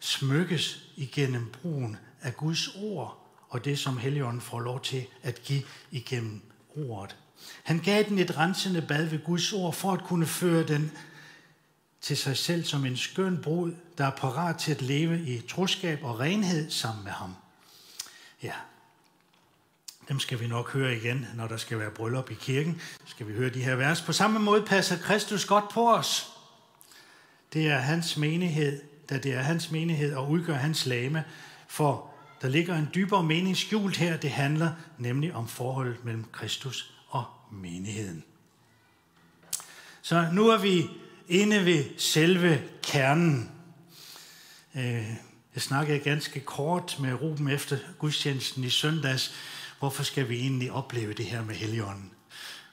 smykkes 0.00 0.88
igennem 0.96 1.52
brugen 1.62 1.96
af 2.22 2.36
Guds 2.36 2.68
ord, 2.76 3.25
og 3.48 3.64
det, 3.64 3.78
som 3.78 3.98
Helligånden 3.98 4.40
får 4.40 4.60
lov 4.60 4.80
til 4.80 5.06
at 5.22 5.42
give 5.42 5.62
igennem 5.90 6.42
ordet. 6.76 7.16
Han 7.62 7.78
gav 7.78 8.02
den 8.02 8.18
et 8.18 8.38
rensende 8.38 8.82
bad 8.82 9.04
ved 9.04 9.24
Guds 9.24 9.52
ord, 9.52 9.74
for 9.74 9.92
at 9.92 10.04
kunne 10.04 10.26
føre 10.26 10.62
den 10.62 10.92
til 12.00 12.16
sig 12.16 12.36
selv 12.36 12.64
som 12.64 12.84
en 12.84 12.96
skøn 12.96 13.42
brud, 13.42 13.72
der 13.98 14.06
er 14.06 14.10
parat 14.10 14.56
til 14.56 14.72
at 14.72 14.82
leve 14.82 15.26
i 15.26 15.40
troskab 15.40 15.98
og 16.02 16.20
renhed 16.20 16.70
sammen 16.70 17.04
med 17.04 17.12
ham. 17.12 17.34
Ja, 18.42 18.52
dem 20.08 20.20
skal 20.20 20.40
vi 20.40 20.46
nok 20.46 20.72
høre 20.72 20.96
igen, 20.96 21.26
når 21.34 21.46
der 21.46 21.56
skal 21.56 21.78
være 21.78 21.90
bryllup 21.90 22.30
i 22.30 22.34
kirken. 22.34 22.80
Skal 23.04 23.28
vi 23.28 23.32
høre 23.32 23.50
de 23.50 23.62
her 23.62 23.76
vers. 23.76 24.02
På 24.02 24.12
samme 24.12 24.38
måde 24.38 24.62
passer 24.62 24.98
Kristus 24.98 25.44
godt 25.44 25.64
på 25.68 25.94
os. 25.94 26.32
Det 27.52 27.66
er 27.66 27.78
hans 27.78 28.16
menighed, 28.16 28.82
da 29.10 29.18
det 29.18 29.34
er 29.34 29.42
hans 29.42 29.70
menighed 29.70 30.14
og 30.14 30.30
udgør 30.30 30.54
hans 30.54 30.86
lame, 30.86 31.24
for 31.68 32.10
der 32.42 32.48
ligger 32.48 32.76
en 32.76 32.88
dybere 32.94 33.22
mening 33.22 33.56
skjult 33.56 33.96
her. 33.96 34.16
Det 34.16 34.30
handler 34.30 34.72
nemlig 34.98 35.34
om 35.34 35.48
forholdet 35.48 36.04
mellem 36.04 36.24
Kristus 36.32 36.94
og 37.08 37.24
menigheden. 37.52 38.24
Så 40.02 40.28
nu 40.32 40.48
er 40.48 40.58
vi 40.58 40.90
inde 41.28 41.64
ved 41.64 41.84
selve 41.98 42.62
kernen. 42.82 43.50
Øh, 44.74 45.10
jeg 45.54 45.62
snakkede 45.62 45.98
ganske 45.98 46.40
kort 46.40 46.96
med 47.00 47.14
Ruben 47.14 47.48
efter 47.48 47.78
gudstjenesten 47.98 48.64
i 48.64 48.70
søndags. 48.70 49.34
Hvorfor 49.78 50.02
skal 50.02 50.28
vi 50.28 50.40
egentlig 50.40 50.72
opleve 50.72 51.12
det 51.12 51.26
her 51.26 51.44
med 51.44 51.54
Helligånden? 51.54 52.10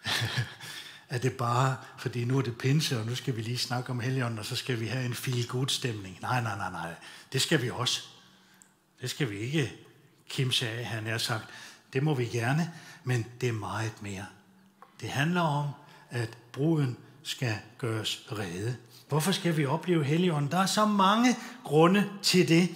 er 1.09 1.17
det 1.17 1.33
bare, 1.33 1.75
fordi 1.97 2.25
nu 2.25 2.37
er 2.37 2.41
det 2.41 2.57
pinse, 2.57 2.99
og 2.99 3.05
nu 3.05 3.15
skal 3.15 3.35
vi 3.35 3.41
lige 3.41 3.57
snakke 3.57 3.89
om 3.89 3.99
Helligånden, 3.99 4.39
og 4.39 4.45
så 4.45 4.55
skal 4.55 4.79
vi 4.79 4.87
have 4.87 5.05
en 5.05 5.13
feel 5.13 5.47
good 5.47 5.67
stemning? 5.67 6.17
Nej, 6.21 6.41
nej, 6.41 6.57
nej, 6.57 6.71
nej. 6.71 6.93
Det 7.33 7.41
skal 7.41 7.61
vi 7.61 7.69
også. 7.69 8.12
Det 9.03 9.11
skal 9.11 9.29
vi 9.29 9.37
ikke 9.37 9.73
kimse 10.29 10.69
af, 10.69 10.85
han 10.85 11.05
har 11.05 11.17
sagt. 11.17 11.45
Det 11.93 12.03
må 12.03 12.13
vi 12.13 12.25
gerne, 12.25 12.71
men 13.03 13.25
det 13.41 13.49
er 13.49 13.53
meget 13.53 14.01
mere. 14.01 14.25
Det 15.01 15.09
handler 15.09 15.41
om, 15.41 15.67
at 16.09 16.37
bruden 16.51 16.97
skal 17.23 17.55
gøres 17.77 18.27
rede. 18.31 18.75
Hvorfor 19.09 19.31
skal 19.31 19.57
vi 19.57 19.65
opleve 19.65 20.03
Helligånden? 20.03 20.51
Der 20.51 20.57
er 20.57 20.65
så 20.65 20.85
mange 20.85 21.35
grunde 21.63 22.09
til 22.21 22.47
det. 22.47 22.69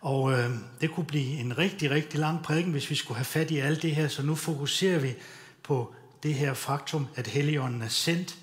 Og 0.00 0.32
øh, 0.32 0.50
det 0.80 0.90
kunne 0.90 1.06
blive 1.06 1.38
en 1.40 1.58
rigtig, 1.58 1.90
rigtig 1.90 2.20
lang 2.20 2.42
prædiken, 2.42 2.72
hvis 2.72 2.90
vi 2.90 2.94
skulle 2.94 3.16
have 3.16 3.24
fat 3.24 3.50
i 3.50 3.58
alt 3.58 3.82
det 3.82 3.96
her. 3.96 4.08
Så 4.08 4.22
nu 4.22 4.34
fokuserer 4.34 4.98
vi 4.98 5.14
på 5.62 5.94
det 6.22 6.34
her 6.34 6.54
faktum, 6.54 7.06
at 7.14 7.26
Helligånden 7.26 7.82
er 7.82 7.88
sendt 7.88 8.38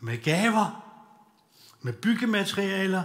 med 0.00 0.22
gaver, 0.22 0.84
med 1.82 1.92
byggematerialer, 1.92 3.02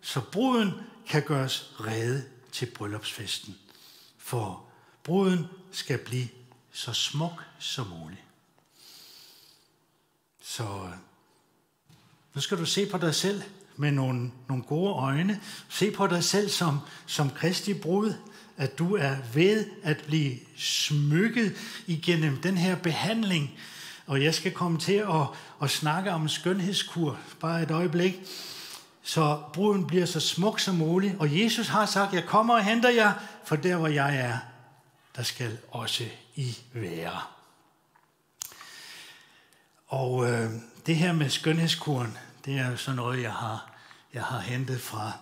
så 0.00 0.20
bruden 0.20 0.72
kan 1.08 1.22
gøres 1.22 1.74
rede 1.80 2.31
til 2.52 2.66
bryllupsfesten. 2.66 3.58
For 4.18 4.64
bruden 5.04 5.46
skal 5.72 5.98
blive 5.98 6.28
så 6.72 6.92
smuk 6.92 7.44
som 7.58 7.86
muligt. 7.86 8.22
Så 10.42 10.88
nu 12.34 12.40
skal 12.40 12.58
du 12.58 12.66
se 12.66 12.86
på 12.86 12.98
dig 12.98 13.14
selv 13.14 13.42
med 13.76 13.90
nogle, 13.90 14.30
nogle 14.48 14.62
gode 14.62 14.92
øjne. 14.92 15.40
Se 15.68 15.90
på 15.90 16.06
dig 16.06 16.24
selv 16.24 16.48
som, 16.48 16.78
som 17.06 17.30
Kristi 17.30 17.74
brud, 17.74 18.14
at 18.56 18.78
du 18.78 18.94
er 18.94 19.16
ved 19.34 19.66
at 19.82 20.04
blive 20.06 20.38
smykket 20.56 21.56
igennem 21.86 22.42
den 22.42 22.56
her 22.56 22.76
behandling. 22.76 23.58
Og 24.06 24.22
jeg 24.22 24.34
skal 24.34 24.52
komme 24.52 24.78
til 24.78 24.92
at, 24.92 25.26
at 25.62 25.70
snakke 25.70 26.10
om 26.10 26.28
skønhedskur, 26.28 27.18
bare 27.40 27.62
et 27.62 27.70
øjeblik. 27.70 28.20
Så 29.02 29.42
bruden 29.52 29.86
bliver 29.86 30.06
så 30.06 30.20
smuk 30.20 30.60
som 30.60 30.74
muligt. 30.74 31.14
Og 31.18 31.40
Jesus 31.40 31.68
har 31.68 31.86
sagt, 31.86 32.14
jeg 32.14 32.24
kommer 32.24 32.54
og 32.54 32.64
henter 32.64 32.90
jer, 32.90 33.12
for 33.44 33.56
der 33.56 33.76
hvor 33.76 33.88
jeg 33.88 34.16
er, 34.16 34.38
der 35.16 35.22
skal 35.22 35.58
også 35.70 36.04
I 36.34 36.58
være. 36.72 37.20
Og 39.86 40.30
øh, 40.30 40.50
det 40.86 40.96
her 40.96 41.12
med 41.12 41.30
skønhedskuren, 41.30 42.18
det 42.44 42.58
er 42.58 42.70
jo 42.70 42.76
sådan 42.76 42.96
noget, 42.96 43.22
jeg 43.22 43.32
har, 43.32 43.72
jeg 44.14 44.22
har 44.22 44.40
hentet 44.40 44.80
fra, 44.80 45.12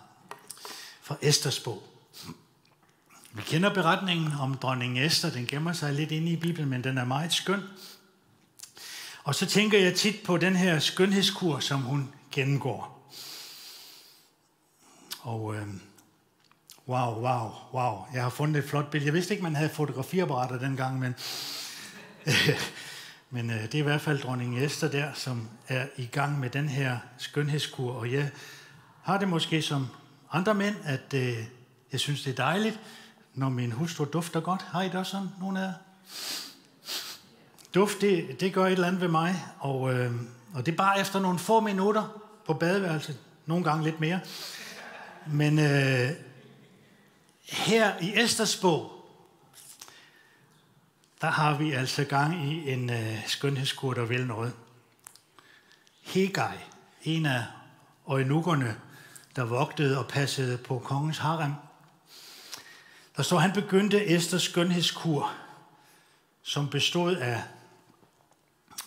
fra 1.02 1.16
Esters 1.22 1.60
bog. 1.60 1.82
Vi 3.32 3.42
kender 3.42 3.74
beretningen 3.74 4.32
om 4.40 4.54
dronning 4.54 5.00
Esther, 5.00 5.30
den 5.30 5.46
gemmer 5.46 5.72
sig 5.72 5.92
lidt 5.92 6.10
inde 6.12 6.32
i 6.32 6.36
Bibelen, 6.36 6.68
men 6.68 6.84
den 6.84 6.98
er 6.98 7.04
meget 7.04 7.32
skøn. 7.32 7.62
Og 9.24 9.34
så 9.34 9.46
tænker 9.46 9.78
jeg 9.78 9.94
tit 9.94 10.16
på 10.24 10.36
den 10.36 10.56
her 10.56 10.78
skønhedskur, 10.78 11.58
som 11.58 11.82
hun 11.82 12.12
gennemgår. 12.32 12.99
Og 15.22 15.54
øh, 15.54 15.66
wow, 16.88 17.14
wow, 17.14 17.50
wow. 17.74 17.98
Jeg 18.14 18.22
har 18.22 18.30
fundet 18.30 18.64
et 18.64 18.70
flot 18.70 18.90
billede. 18.90 19.06
Jeg 19.06 19.14
vidste 19.14 19.34
ikke, 19.34 19.42
man 19.42 19.56
havde 19.56 19.70
fotografiapparater 19.70 20.58
dengang, 20.58 20.98
men 20.98 21.14
Men 23.32 23.50
øh, 23.50 23.62
det 23.62 23.74
er 23.74 23.78
i 23.78 23.82
hvert 23.82 24.00
fald 24.00 24.18
dronning 24.18 24.64
Esther 24.64 24.88
der, 24.88 25.12
som 25.14 25.48
er 25.68 25.86
i 25.96 26.06
gang 26.06 26.40
med 26.40 26.50
den 26.50 26.68
her 26.68 26.98
skønhedskur. 27.18 27.92
Og 27.92 28.12
jeg 28.12 28.30
har 29.02 29.18
det 29.18 29.28
måske 29.28 29.62
som 29.62 29.86
andre 30.32 30.54
mænd, 30.54 30.76
at 30.84 31.14
øh, 31.14 31.36
jeg 31.92 32.00
synes, 32.00 32.22
det 32.22 32.30
er 32.30 32.44
dejligt, 32.44 32.80
når 33.34 33.48
min 33.48 33.72
hustru 33.72 34.04
dufter 34.04 34.40
godt. 34.40 34.62
Har 34.62 34.82
I 34.82 34.86
det 34.86 34.94
også 34.94 35.10
sådan, 35.10 35.28
nogen 35.40 35.56
af 35.56 35.62
jer? 35.62 35.72
Duft, 37.74 38.00
det, 38.00 38.40
det 38.40 38.52
gør 38.52 38.66
et 38.66 38.72
eller 38.72 38.86
andet 38.86 39.00
ved 39.00 39.08
mig, 39.08 39.44
og, 39.58 39.94
øh, 39.94 40.12
og 40.54 40.66
det 40.66 40.72
er 40.72 40.76
bare 40.76 41.00
efter 41.00 41.20
nogle 41.20 41.38
få 41.38 41.60
minutter 41.60 42.22
på 42.46 42.54
badeværelset. 42.54 43.18
Nogle 43.46 43.64
gange 43.64 43.84
lidt 43.84 44.00
mere. 44.00 44.20
Men 45.26 45.58
øh, 45.58 46.10
her 47.42 47.98
i 47.98 48.20
Esters 48.20 48.56
bog, 48.56 48.92
der 51.20 51.30
har 51.30 51.58
vi 51.58 51.72
altså 51.72 52.04
gang 52.04 52.52
i 52.52 52.72
en 52.72 52.90
øh, 52.90 53.28
skønhedskur, 53.28 53.94
der 53.94 54.04
vil 54.04 54.26
noget. 54.26 54.52
Hegai, 56.02 56.56
en 57.02 57.26
af 57.26 57.44
øjenukkerne, 58.06 58.80
der 59.36 59.44
vogtede 59.44 59.98
og 59.98 60.08
passede 60.08 60.58
på 60.58 60.78
kongens 60.78 61.18
harem, 61.18 61.52
der 63.16 63.22
står, 63.22 63.38
han 63.38 63.52
begyndte 63.52 64.06
Esters 64.06 64.42
skønhedskur, 64.42 65.32
som 66.42 66.70
bestod 66.70 67.16
af 67.16 67.42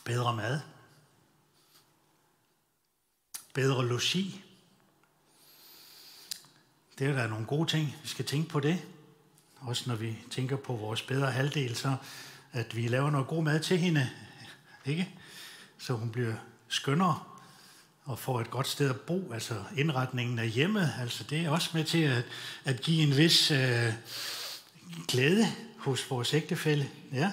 bedre 0.04 0.36
mad, 0.36 0.60
bedre 3.54 3.88
logi. 3.88 4.44
Det 7.04 7.12
er 7.12 7.16
da 7.16 7.28
nogle 7.28 7.46
gode 7.46 7.70
ting, 7.70 7.96
vi 8.04 8.08
skal 8.08 8.26
tænke 8.26 8.50
på 8.50 8.60
det 8.60 8.82
også 9.62 9.84
når 9.88 9.96
vi 9.96 10.18
tænker 10.32 10.56
på 10.56 10.74
vores 10.74 11.02
bedre 11.02 11.32
halvdel, 11.32 11.76
så 11.76 11.96
at 12.52 12.76
vi 12.76 12.88
laver 12.88 13.10
noget 13.10 13.28
god 13.28 13.44
mad 13.44 13.60
til 13.60 13.78
hende. 13.78 14.10
ikke? 14.86 15.10
Så 15.78 15.94
hun 15.94 16.10
bliver 16.10 16.34
skønnere 16.68 17.20
og 18.06 18.20
får 18.20 18.42
et 18.42 18.50
godt 18.50 18.68
sted 18.68 18.90
at 18.90 19.00
bo, 19.02 19.34
altså 19.34 19.64
indretningen 19.78 20.40
af 20.40 20.50
hjemmet, 20.50 20.94
altså 21.00 21.24
det 21.24 21.40
er 21.40 21.50
også 21.50 21.70
med 21.74 21.84
til 21.84 22.02
at, 22.02 22.24
at 22.66 22.82
give 22.82 23.04
en 23.04 23.18
vis 23.18 23.52
øh, 23.52 23.94
glæde 25.08 25.46
hos 25.78 26.10
vores 26.10 26.34
ægtefælle. 26.34 26.90
Ja, 27.14 27.32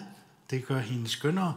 det 0.51 0.67
gør 0.67 0.79
hende 0.79 1.09
skønnere. 1.09 1.57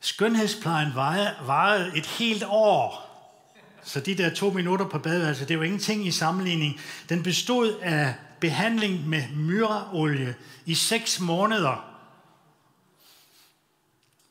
Skønhedsplejen 0.00 0.94
varede 0.94 1.96
et 1.96 2.06
helt 2.06 2.44
år. 2.46 3.09
Så 3.90 4.00
de 4.00 4.14
der 4.14 4.34
to 4.34 4.50
minutter 4.50 4.88
på 4.88 4.98
badeværelset, 4.98 5.48
det 5.48 5.58
var 5.58 5.64
ingenting 5.64 6.06
i 6.06 6.10
sammenligning. 6.10 6.80
Den 7.08 7.22
bestod 7.22 7.78
af 7.82 8.14
behandling 8.40 9.08
med 9.08 9.28
myraolie 9.36 10.34
i 10.66 10.74
seks 10.74 11.20
måneder. 11.20 12.00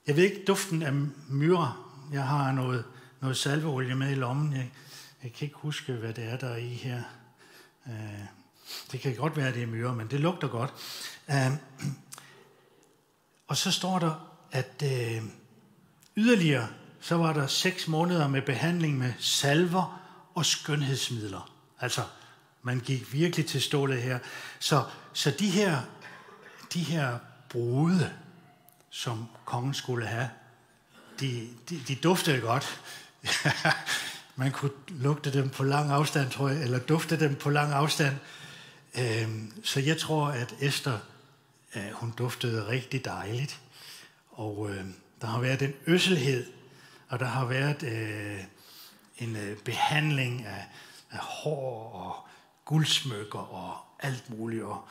Jeg 0.08 0.16
ved 0.16 0.24
ikke 0.24 0.44
duften 0.48 0.84
af 0.84 0.94
myre. 1.30 1.74
Jeg 2.12 2.28
har 2.28 2.52
noget, 2.52 2.86
noget 3.22 3.38
salveolie 3.38 3.96
med 3.96 4.12
i 4.12 4.16
lommen. 4.16 4.54
Jeg, 4.54 4.72
jeg 5.24 5.34
kan 5.34 5.46
ikke 5.46 5.58
huske, 5.58 5.94
hvad 5.94 6.14
det 6.14 6.24
er, 6.24 6.38
der 6.38 6.48
er 6.48 6.58
i 6.58 6.74
her. 6.74 7.02
Uh, 7.86 7.94
det 8.92 9.00
kan 9.00 9.16
godt 9.16 9.38
være, 9.38 9.48
at 9.48 9.54
det 9.54 9.64
er 9.64 9.68
myre, 9.68 9.96
men 9.96 10.08
det 10.08 10.20
lugter 10.20 10.48
godt. 10.48 10.74
Uh, 11.28 11.54
og 13.48 13.58
så 13.58 13.72
står 13.72 14.00
der, 14.00 14.40
at 14.52 14.84
uh, 14.84 15.24
yderligere, 16.18 16.68
så 17.02 17.18
var 17.18 17.34
der 17.34 17.48
seks 17.48 17.88
måneder 17.88 18.28
med 18.28 18.42
behandling 18.42 18.98
med 18.98 19.14
salver 19.20 20.02
og 20.36 20.46
skønhedsmidler. 20.46 21.52
Altså, 21.80 22.02
man 22.62 22.80
gik 22.80 23.14
virkelig 23.14 23.46
til 23.46 23.62
stålet 23.62 24.02
her. 24.02 24.20
Så, 24.60 24.84
så 25.14 25.32
de 25.40 25.50
her, 25.50 25.82
de 26.74 26.84
her 26.84 27.18
brude, 27.50 28.14
som 28.90 29.26
kongen 29.46 29.74
skulle 29.74 30.08
have, 30.08 30.30
de, 31.20 31.48
de, 31.70 31.80
de 31.88 31.96
duftede 31.96 32.42
godt. 32.42 32.82
man 34.36 34.52
kunne 34.52 34.72
lugte 34.88 35.34
dem 35.34 35.50
på 35.50 35.64
lang 35.64 35.92
afstand, 35.92 36.32
tror 36.32 36.50
jeg, 36.50 36.64
eller 36.64 36.80
dufte 36.80 37.20
dem 37.20 37.36
på 37.36 37.50
lang 37.50 37.74
afstand. 37.74 38.16
Øhm, 38.98 39.64
så 39.64 39.80
jeg 39.80 39.98
tror, 39.98 40.28
at 40.28 40.56
Esther, 40.60 40.98
øh, 41.76 41.92
hun 41.94 42.14
duftede 42.18 42.68
rigtig 42.68 43.06
dejligt. 43.06 43.60
Og 44.32 44.70
øh, 44.70 44.86
der 45.22 45.28
har 45.28 45.40
været 45.40 45.62
en 45.62 45.74
øsselhed, 45.88 46.46
og 47.10 47.20
der 47.20 47.26
har 47.26 47.46
været 47.46 47.84
øh, 47.84 48.44
en 49.18 49.36
øh, 49.36 49.58
behandling 49.58 50.46
af, 50.46 50.66
af 51.12 51.20
hår 51.20 51.92
og 51.94 52.28
guldsmykker 52.66 53.40
og 53.40 53.78
alt 54.00 54.30
muligt, 54.30 54.64
og 54.64 54.88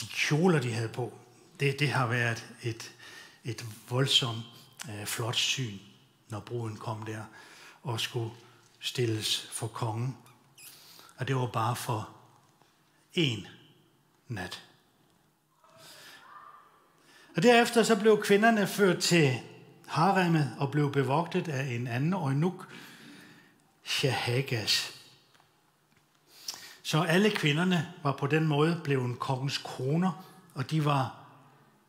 de 0.00 0.06
kjoler, 0.06 0.60
de 0.60 0.72
havde 0.72 0.88
på, 0.88 1.12
det, 1.60 1.80
det 1.80 1.88
har 1.88 2.06
været 2.06 2.46
et, 2.62 2.92
et 3.44 3.64
voldsomt 3.88 4.44
øh, 4.88 5.06
flot 5.06 5.36
syn, 5.36 5.78
når 6.28 6.40
bruden 6.40 6.76
kom 6.76 7.02
der 7.02 7.24
og 7.82 8.00
skulle 8.00 8.30
stilles 8.80 9.48
for 9.52 9.66
kongen. 9.66 10.16
Og 11.16 11.28
det 11.28 11.36
var 11.36 11.46
bare 11.46 11.76
for 11.76 12.10
en 13.14 13.46
nat. 14.28 14.62
Og 17.36 17.42
derefter 17.42 17.82
så 17.82 17.96
blev 17.96 18.22
kvinderne 18.22 18.66
ført 18.66 18.98
til 18.98 19.40
haremmet 19.92 20.56
og 20.58 20.70
blev 20.70 20.92
bevogtet 20.92 21.48
af 21.48 21.64
en 21.64 21.86
anden 21.86 22.12
øjnuk, 22.12 22.68
Shahagas. 23.84 24.92
Så 26.82 27.02
alle 27.02 27.30
kvinderne 27.30 27.92
var 28.02 28.12
på 28.12 28.26
den 28.26 28.46
måde 28.46 28.80
blevet 28.84 29.18
kongens 29.18 29.58
kroner, 29.58 30.24
og 30.54 30.70
de 30.70 30.84
var 30.84 31.16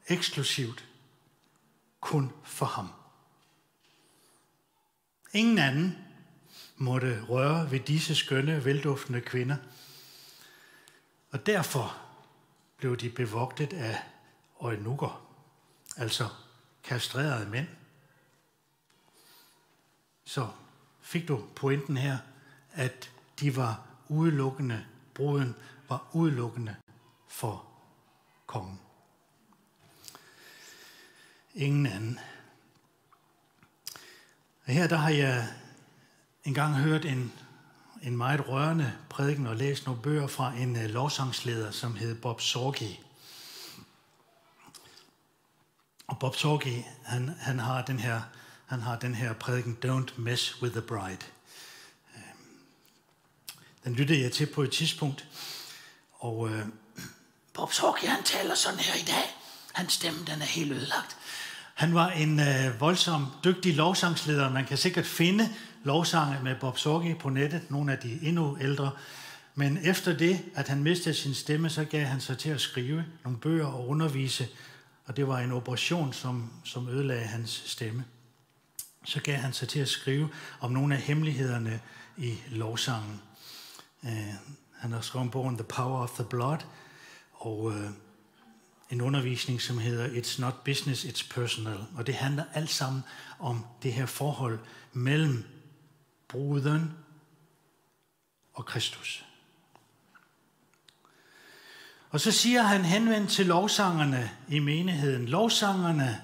eksklusivt 0.07 0.85
kun 2.01 2.31
for 2.43 2.65
ham. 2.65 2.89
Ingen 5.33 5.57
anden 5.57 5.97
måtte 6.77 7.25
røre 7.29 7.71
ved 7.71 7.79
disse 7.79 8.15
skønne, 8.15 8.65
velduftende 8.65 9.21
kvinder. 9.21 9.57
Og 11.31 11.45
derfor 11.45 11.97
blev 12.77 12.97
de 12.97 13.09
bevogtet 13.09 13.73
af 13.73 14.03
øjnukker, 14.59 15.27
altså 15.97 16.27
kastrerede 16.83 17.49
mænd. 17.49 17.67
Så 20.25 20.47
fik 21.01 21.27
du 21.27 21.43
pointen 21.55 21.97
her, 21.97 22.17
at 22.71 23.11
de 23.39 23.55
var 23.55 23.81
udelukkende, 24.07 24.85
bruden 25.13 25.55
var 25.89 26.07
udelukkende 26.13 26.75
for 27.27 27.65
kongen. 28.45 28.79
Ingen 31.53 31.85
anden. 31.85 32.19
Og 34.65 34.73
her 34.73 34.87
der 34.87 34.95
har 34.95 35.09
jeg 35.09 35.47
engang 36.43 36.75
hørt 36.75 37.05
en, 37.05 37.33
en 38.01 38.17
meget 38.17 38.47
rørende 38.47 38.93
prædiken 39.09 39.47
og 39.47 39.55
læst 39.55 39.85
nogle 39.85 40.01
bøger 40.01 40.27
fra 40.27 40.53
en 40.53 40.75
uh, 40.75 40.83
lovsangsleder, 40.83 41.71
som 41.71 41.95
hed 41.95 42.15
Bob 42.15 42.41
Sorgi. 42.41 42.99
Og 46.07 46.19
Bob 46.19 46.35
Sorgi, 46.35 46.85
han, 47.03 47.29
han, 47.29 47.59
har 47.59 47.81
den 47.81 47.99
her, 47.99 48.21
han 48.73 48.81
har 48.81 48.99
den 48.99 49.15
her 49.15 49.33
prædiken, 49.33 49.77
Don't 49.85 50.21
Mess 50.21 50.61
with 50.61 50.73
the 50.73 50.81
Bride. 50.81 51.25
Øhm, 52.15 52.57
den 53.83 53.93
lyttede 53.93 54.21
jeg 54.21 54.31
til 54.31 54.45
på 54.45 54.61
et 54.63 54.71
tidspunkt. 54.71 55.25
Og 56.13 56.49
øh, 56.49 56.65
Bob 57.53 57.73
Sorge, 57.73 58.07
han 58.07 58.23
taler 58.23 58.55
sådan 58.55 58.79
her 58.79 58.95
i 58.95 59.05
dag. 59.05 59.37
Hans 59.73 59.93
stemme, 59.93 60.19
den 60.19 60.41
er 60.41 60.45
helt 60.45 60.71
ødelagt. 60.71 61.17
Han 61.73 61.93
var 61.93 62.09
en 62.09 62.39
øh, 62.39 62.79
voldsom, 62.79 63.27
dygtig 63.43 63.75
lovsangsleder. 63.75 64.49
Man 64.49 64.65
kan 64.65 64.77
sikkert 64.77 65.05
finde 65.05 65.49
lovsange 65.83 66.43
med 66.43 66.55
Bob 66.55 66.77
Sorge 66.77 67.15
på 67.15 67.29
nettet, 67.29 67.71
nogle 67.71 67.91
af 67.91 67.97
de 67.97 68.19
endnu 68.21 68.57
ældre. 68.61 68.91
Men 69.55 69.79
efter 69.83 70.17
det, 70.17 70.41
at 70.55 70.67
han 70.67 70.83
mistede 70.83 71.15
sin 71.15 71.33
stemme, 71.33 71.69
så 71.69 71.85
gav 71.85 72.05
han 72.05 72.21
sig 72.21 72.37
til 72.37 72.49
at 72.49 72.61
skrive 72.61 73.05
nogle 73.23 73.39
bøger 73.39 73.65
og 73.65 73.87
undervise. 73.87 74.47
Og 75.05 75.17
det 75.17 75.27
var 75.27 75.39
en 75.39 75.51
operation, 75.51 76.13
som, 76.13 76.51
som 76.63 76.89
ødelagde 76.89 77.25
hans 77.25 77.63
stemme. 77.65 78.03
Så 79.03 79.21
gav 79.21 79.35
han 79.35 79.53
sig 79.53 79.69
til 79.69 79.79
at 79.79 79.89
skrive 79.89 80.29
om 80.59 80.71
nogle 80.71 80.95
af 80.95 81.01
hemmelighederne 81.01 81.81
i 82.17 82.37
lovsangen. 82.49 83.21
Uh, 84.03 84.09
han 84.77 84.91
har 84.91 85.01
skrevet 85.01 85.31
bogen 85.31 85.57
The 85.57 85.63
Power 85.63 86.03
of 86.03 86.11
the 86.11 86.23
Blood, 86.23 86.57
og 87.33 87.59
uh, 87.59 87.85
en 88.89 89.01
undervisning, 89.01 89.61
som 89.61 89.77
hedder 89.77 90.07
It's 90.07 90.41
not 90.41 90.63
business, 90.63 91.05
it's 91.05 91.33
personal. 91.33 91.77
Og 91.95 92.07
det 92.07 92.15
handler 92.15 92.43
alt 92.53 92.69
sammen 92.69 93.03
om 93.39 93.65
det 93.83 93.93
her 93.93 94.05
forhold 94.05 94.59
mellem 94.93 95.43
bruden 96.27 96.93
og 98.53 98.65
Kristus. 98.65 99.25
Og 102.09 102.19
så 102.19 102.31
siger 102.31 102.61
han 102.61 102.85
henvendt 102.85 103.29
til 103.29 103.45
lovsangerne 103.45 104.31
i 104.49 104.59
menigheden. 104.59 105.25
Lovsangerne 105.25 106.21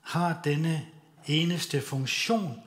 har 0.00 0.40
denne 0.44 0.86
eneste 1.26 1.80
funktion 1.80 2.62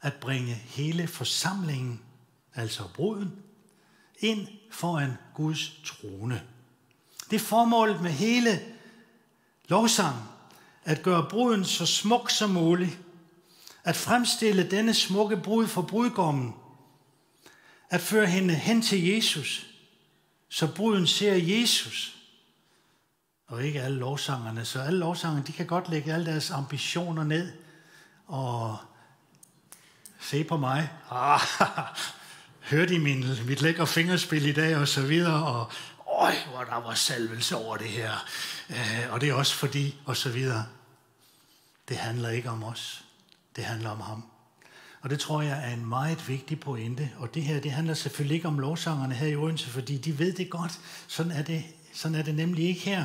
at 0.00 0.14
bringe 0.14 0.54
hele 0.54 1.06
forsamlingen 1.06 2.00
altså 2.54 2.82
bruden, 2.94 3.32
ind 4.18 4.48
foran 4.70 5.12
Guds 5.34 5.80
trone. 5.84 6.42
Det 7.30 7.36
er 7.36 7.44
formålet 7.44 8.02
med 8.02 8.10
hele 8.10 8.60
lovsang, 9.68 10.16
at 10.84 11.02
gøre 11.02 11.26
bruden 11.30 11.64
så 11.64 11.86
smuk 11.86 12.30
som 12.30 12.50
muligt, 12.50 12.98
at 13.84 13.96
fremstille 13.96 14.70
denne 14.70 14.94
smukke 14.94 15.36
brud 15.36 15.66
for 15.66 15.82
brudgommen, 15.82 16.54
at 17.90 18.00
føre 18.00 18.26
hende 18.26 18.54
hen 18.54 18.82
til 18.82 19.06
Jesus, 19.06 19.66
så 20.48 20.74
bruden 20.74 21.06
ser 21.06 21.34
Jesus, 21.34 22.21
og 23.52 23.64
ikke 23.64 23.82
alle 23.82 23.98
lovsangerne. 23.98 24.64
Så 24.64 24.80
alle 24.80 24.98
lovsangerne, 24.98 25.46
de 25.46 25.52
kan 25.52 25.66
godt 25.66 25.88
lægge 25.88 26.12
alle 26.12 26.26
deres 26.26 26.50
ambitioner 26.50 27.24
ned, 27.24 27.52
og 28.26 28.78
se 30.20 30.44
på 30.44 30.56
mig. 30.56 30.90
Ah, 31.10 31.40
hørte 32.70 32.94
I 32.94 32.98
min, 32.98 33.24
mit 33.46 33.62
lækre 33.62 33.86
fingerspil 33.86 34.46
i 34.46 34.52
dag 34.52 34.76
og 34.76 34.88
så 34.88 35.02
videre, 35.02 35.46
og 35.46 35.70
øj, 36.20 36.34
hvor 36.50 36.64
der 36.64 36.86
var 36.86 36.94
salvelse 36.94 37.56
over 37.56 37.76
det 37.76 37.88
her. 37.88 38.12
Øh, 38.70 39.12
og 39.12 39.20
det 39.20 39.28
er 39.28 39.34
også 39.34 39.54
fordi, 39.54 39.98
og 40.06 40.16
så 40.16 40.30
videre. 40.30 40.66
Det 41.88 41.96
handler 41.96 42.28
ikke 42.28 42.50
om 42.50 42.64
os. 42.64 43.04
Det 43.56 43.64
handler 43.64 43.90
om 43.90 44.00
ham. 44.00 44.24
Og 45.00 45.10
det 45.10 45.20
tror 45.20 45.42
jeg 45.42 45.70
er 45.70 45.74
en 45.74 45.86
meget 45.86 46.28
vigtig 46.28 46.60
pointe. 46.60 47.10
Og 47.18 47.34
det 47.34 47.42
her, 47.42 47.60
det 47.60 47.70
handler 47.70 47.94
selvfølgelig 47.94 48.34
ikke 48.34 48.48
om 48.48 48.58
lovsangerne 48.58 49.14
her 49.14 49.26
i 49.26 49.36
Odense, 49.36 49.70
fordi 49.70 49.98
de 49.98 50.18
ved 50.18 50.32
det 50.32 50.50
godt. 50.50 50.80
Sådan 51.08 51.32
er 51.32 51.42
det, 51.42 51.64
sådan 51.92 52.14
er 52.14 52.22
det 52.22 52.34
nemlig 52.34 52.68
ikke 52.68 52.80
her. 52.80 53.04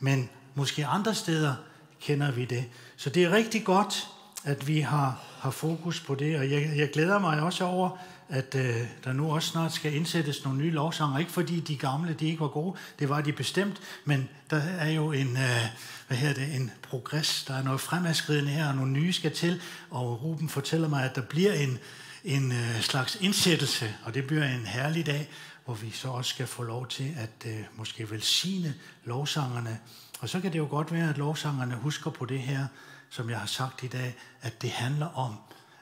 Men 0.00 0.28
måske 0.54 0.86
andre 0.86 1.14
steder 1.14 1.54
kender 2.00 2.30
vi 2.30 2.44
det. 2.44 2.64
Så 2.96 3.10
det 3.10 3.24
er 3.24 3.30
rigtig 3.30 3.64
godt, 3.64 4.08
at 4.44 4.68
vi 4.68 4.80
har, 4.80 5.20
har 5.38 5.50
fokus 5.50 6.00
på 6.00 6.14
det. 6.14 6.38
Og 6.38 6.50
jeg, 6.50 6.72
jeg 6.76 6.90
glæder 6.90 7.18
mig 7.18 7.40
også 7.40 7.64
over, 7.64 7.98
at 8.28 8.54
øh, 8.54 8.76
der 9.04 9.12
nu 9.12 9.34
også 9.34 9.48
snart 9.48 9.72
skal 9.72 9.94
indsættes 9.94 10.44
nogle 10.44 10.58
nye 10.58 10.70
lovsanger. 10.70 11.18
Ikke 11.18 11.32
fordi 11.32 11.60
de 11.60 11.76
gamle 11.76 12.12
de 12.20 12.26
ikke 12.26 12.40
var 12.40 12.48
gode, 12.48 12.76
det 12.98 13.08
var 13.08 13.20
de 13.20 13.32
bestemt, 13.32 13.80
men 14.04 14.28
der 14.50 14.56
er 14.56 14.90
jo 14.90 15.12
en, 15.12 15.36
øh, 15.36 15.66
hvad 16.06 16.16
hedder 16.16 16.34
det, 16.34 16.54
en 16.54 16.70
progress, 16.82 17.44
der 17.44 17.54
er 17.54 17.62
noget 17.62 17.80
fremadskridende 17.80 18.50
her, 18.50 18.68
og 18.68 18.74
nogle 18.74 18.92
nye 18.92 19.12
skal 19.12 19.32
til, 19.32 19.60
og 19.90 20.22
Ruben 20.22 20.48
fortæller 20.48 20.88
mig, 20.88 21.04
at 21.04 21.14
der 21.14 21.22
bliver 21.22 21.52
en, 21.52 21.78
en 22.24 22.52
øh, 22.52 22.80
slags 22.80 23.18
indsættelse, 23.20 23.94
og 24.04 24.14
det 24.14 24.26
bliver 24.26 24.44
en 24.44 24.66
herlig 24.66 25.06
dag, 25.06 25.30
hvor 25.66 25.74
vi 25.74 25.90
så 25.90 26.08
også 26.08 26.30
skal 26.30 26.46
få 26.46 26.62
lov 26.62 26.88
til 26.88 27.14
at 27.16 27.46
øh, 27.46 27.64
måske 27.74 28.10
velsigne 28.10 28.74
lovsangerne. 29.04 29.80
Og 30.20 30.28
så 30.28 30.40
kan 30.40 30.52
det 30.52 30.58
jo 30.58 30.66
godt 30.70 30.92
være, 30.92 31.10
at 31.10 31.18
lovsangerne 31.18 31.74
husker 31.74 32.10
på 32.10 32.24
det 32.24 32.40
her, 32.40 32.66
som 33.10 33.30
jeg 33.30 33.38
har 33.38 33.46
sagt 33.46 33.82
i 33.82 33.86
dag, 33.86 34.16
at 34.40 34.62
det 34.62 34.70
handler 34.70 35.06
om, 35.06 35.36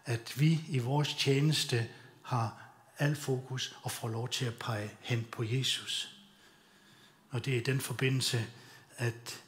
at 0.05 0.33
vi 0.37 0.61
i 0.68 0.79
vores 0.79 1.14
tjeneste 1.14 1.88
har 2.23 2.62
al 2.99 3.16
fokus 3.16 3.77
og 3.83 3.90
får 3.90 4.09
lov 4.09 4.29
til 4.29 4.44
at 4.44 4.55
pege 4.55 4.90
hen 5.01 5.27
på 5.33 5.42
Jesus. 5.42 6.16
Og 7.31 7.44
det 7.44 7.53
er 7.53 7.61
i 7.61 7.64
den 7.64 7.81
forbindelse, 7.81 8.47
at, 8.97 9.42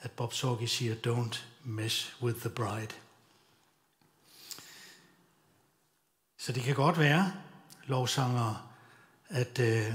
at 0.00 0.10
Bob 0.10 0.32
Sorge 0.32 0.68
siger, 0.68 0.94
don't 1.06 1.38
mess 1.64 2.16
with 2.22 2.40
the 2.40 2.50
bride. 2.50 2.94
Så 6.38 6.52
det 6.52 6.62
kan 6.62 6.74
godt 6.74 6.98
være, 6.98 7.32
lovsangere, 7.86 8.66
at, 9.28 9.58
øh, 9.58 9.94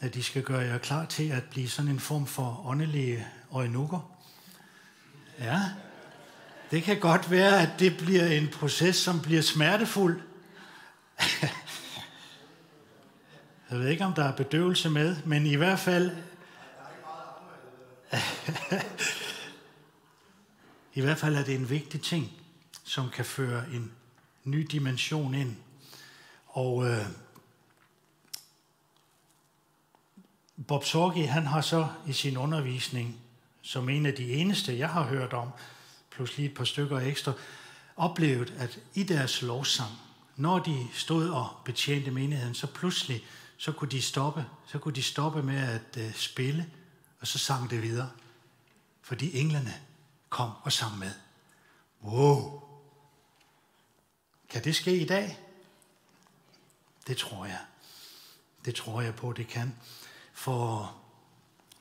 at 0.00 0.14
de 0.14 0.22
skal 0.22 0.42
gøre 0.42 0.60
jer 0.60 0.78
klar 0.78 1.04
til 1.04 1.28
at 1.28 1.44
blive 1.50 1.68
sådan 1.68 1.90
en 1.90 2.00
form 2.00 2.26
for 2.26 2.66
åndelige 2.66 3.26
øjenukker. 3.52 4.18
Ja, 5.38 5.60
det 6.70 6.82
kan 6.82 7.00
godt 7.00 7.30
være, 7.30 7.62
at 7.62 7.70
det 7.78 7.96
bliver 7.96 8.26
en 8.26 8.48
proces, 8.48 8.96
som 8.96 9.22
bliver 9.22 9.42
smertefuld. 9.42 10.20
Jeg 13.70 13.78
ved 13.78 13.88
ikke, 13.88 14.04
om 14.04 14.14
der 14.14 14.24
er 14.24 14.36
bedøvelse 14.36 14.90
med, 14.90 15.16
men 15.24 15.46
i 15.46 15.54
hvert 15.54 15.78
fald... 15.78 16.10
I 20.94 21.00
hvert 21.00 21.18
fald 21.18 21.36
er 21.36 21.44
det 21.44 21.54
en 21.54 21.70
vigtig 21.70 22.02
ting, 22.02 22.32
som 22.84 23.10
kan 23.10 23.24
føre 23.24 23.64
en 23.72 23.92
ny 24.44 24.66
dimension 24.70 25.34
ind. 25.34 25.56
Og 26.46 26.88
øh, 26.88 27.06
Bob 30.68 30.84
Sorgi, 30.84 31.22
han 31.22 31.46
har 31.46 31.60
så 31.60 31.88
i 32.06 32.12
sin 32.12 32.36
undervisning, 32.36 33.20
som 33.62 33.88
en 33.88 34.06
af 34.06 34.14
de 34.14 34.32
eneste, 34.32 34.78
jeg 34.78 34.88
har 34.88 35.02
hørt 35.02 35.32
om, 35.32 35.48
plus 36.10 36.36
lige 36.36 36.48
et 36.48 36.54
par 36.54 36.64
stykker 36.64 36.98
ekstra, 36.98 37.32
oplevet, 37.96 38.54
at 38.58 38.78
i 38.94 39.02
deres 39.02 39.42
lovsang, 39.42 39.90
når 40.36 40.58
de 40.58 40.86
stod 40.92 41.28
og 41.30 41.48
betjente 41.64 42.10
menigheden, 42.10 42.54
så 42.54 42.66
pludselig, 42.66 43.24
så 43.56 43.72
kunne 43.72 43.90
de 43.90 44.02
stoppe, 44.02 44.46
så 44.66 44.78
kunne 44.78 44.94
de 44.94 45.02
stoppe 45.02 45.42
med 45.42 45.56
at 45.56 46.06
uh, 46.06 46.14
spille, 46.14 46.70
og 47.20 47.26
så 47.26 47.38
sang 47.38 47.70
det 47.70 47.82
videre. 47.82 48.10
Fordi 49.02 49.40
englene 49.40 49.74
kom 50.28 50.50
og 50.62 50.72
sang 50.72 50.98
med. 50.98 51.12
Wow! 52.04 52.62
Kan 54.48 54.64
det 54.64 54.76
ske 54.76 54.96
i 55.00 55.04
dag? 55.04 55.38
Det 57.06 57.16
tror 57.16 57.46
jeg. 57.46 57.58
Det 58.64 58.74
tror 58.74 59.00
jeg 59.00 59.14
på, 59.14 59.32
det 59.32 59.48
kan. 59.48 59.74
For 60.42 60.94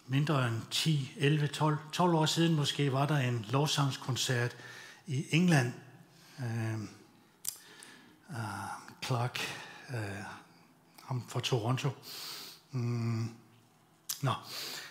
mindre 0.08 0.48
end 0.48 0.62
10, 0.72 1.14
11, 1.18 1.48
12, 1.48 1.78
12 1.94 2.14
år 2.16 2.26
siden 2.26 2.56
måske 2.56 2.92
var 2.92 3.06
der 3.06 3.18
en 3.18 3.46
lovsangskoncert 3.50 4.56
i 5.08 5.26
England. 5.32 5.74
Uh, 6.40 6.82
uh, 8.30 8.38
Clark, 9.06 9.40
uh, 9.90 9.96
ham 11.04 11.24
fra 11.28 11.40
Toronto. 11.40 11.90
Mm, 12.72 13.30
nå, 14.22 14.34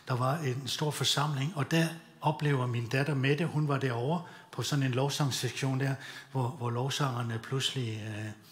der 0.09 0.15
var 0.15 0.39
en 0.39 0.69
stor 0.69 0.91
forsamling, 0.91 1.57
og 1.57 1.71
der 1.71 1.89
oplever 2.21 2.67
min 2.67 2.89
datter 2.89 3.15
Mette, 3.15 3.47
hun 3.47 3.69
var 3.69 3.79
derovre 3.79 4.23
på 4.53 4.63
sådan 4.63 4.83
en 4.83 4.93
lovsangssektion 4.93 5.81
der, 5.81 5.95
hvor, 6.33 6.49
hvor 6.49 6.71
lovsangerne 6.71 7.39
pludselig 7.39 8.03
uh, 8.09 8.50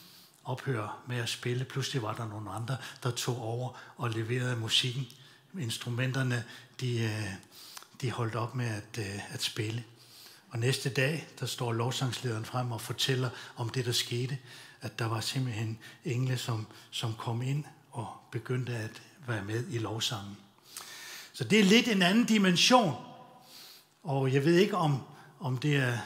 ophører 0.48 1.02
med 1.08 1.16
at 1.16 1.28
spille. 1.28 1.64
Pludselig 1.64 2.02
var 2.02 2.14
der 2.14 2.28
nogle 2.28 2.50
andre, 2.50 2.76
der 3.02 3.10
tog 3.10 3.42
over 3.42 3.78
og 3.96 4.10
leverede 4.10 4.56
musikken 4.56 5.06
instrumenterne, 5.58 6.44
de, 6.80 7.00
øh, 7.00 7.32
de 8.00 8.10
holdt 8.10 8.34
op 8.34 8.54
med 8.54 8.66
at, 8.66 8.98
øh, 8.98 9.34
at 9.34 9.42
spille. 9.42 9.84
Og 10.50 10.58
næste 10.58 10.88
dag, 10.90 11.28
der 11.40 11.46
står 11.46 11.72
lovsangslederen 11.72 12.44
frem 12.44 12.72
og 12.72 12.80
fortæller 12.80 13.30
om 13.56 13.68
det, 13.68 13.86
der 13.86 13.92
skete, 13.92 14.38
at 14.80 14.98
der 14.98 15.04
var 15.04 15.20
simpelthen 15.20 15.78
engle, 16.04 16.38
som, 16.38 16.66
som 16.90 17.14
kom 17.14 17.42
ind 17.42 17.64
og 17.90 18.06
begyndte 18.32 18.76
at 18.76 19.02
være 19.26 19.44
med 19.44 19.64
i 19.70 19.78
lovsangen. 19.78 20.36
Så 21.32 21.44
det 21.44 21.60
er 21.60 21.64
lidt 21.64 21.88
en 21.88 22.02
anden 22.02 22.24
dimension. 22.24 22.94
Og 24.02 24.32
jeg 24.32 24.44
ved 24.44 24.56
ikke, 24.56 24.76
om, 24.76 25.02
om 25.40 25.58
det 25.58 25.76
er 25.76 25.98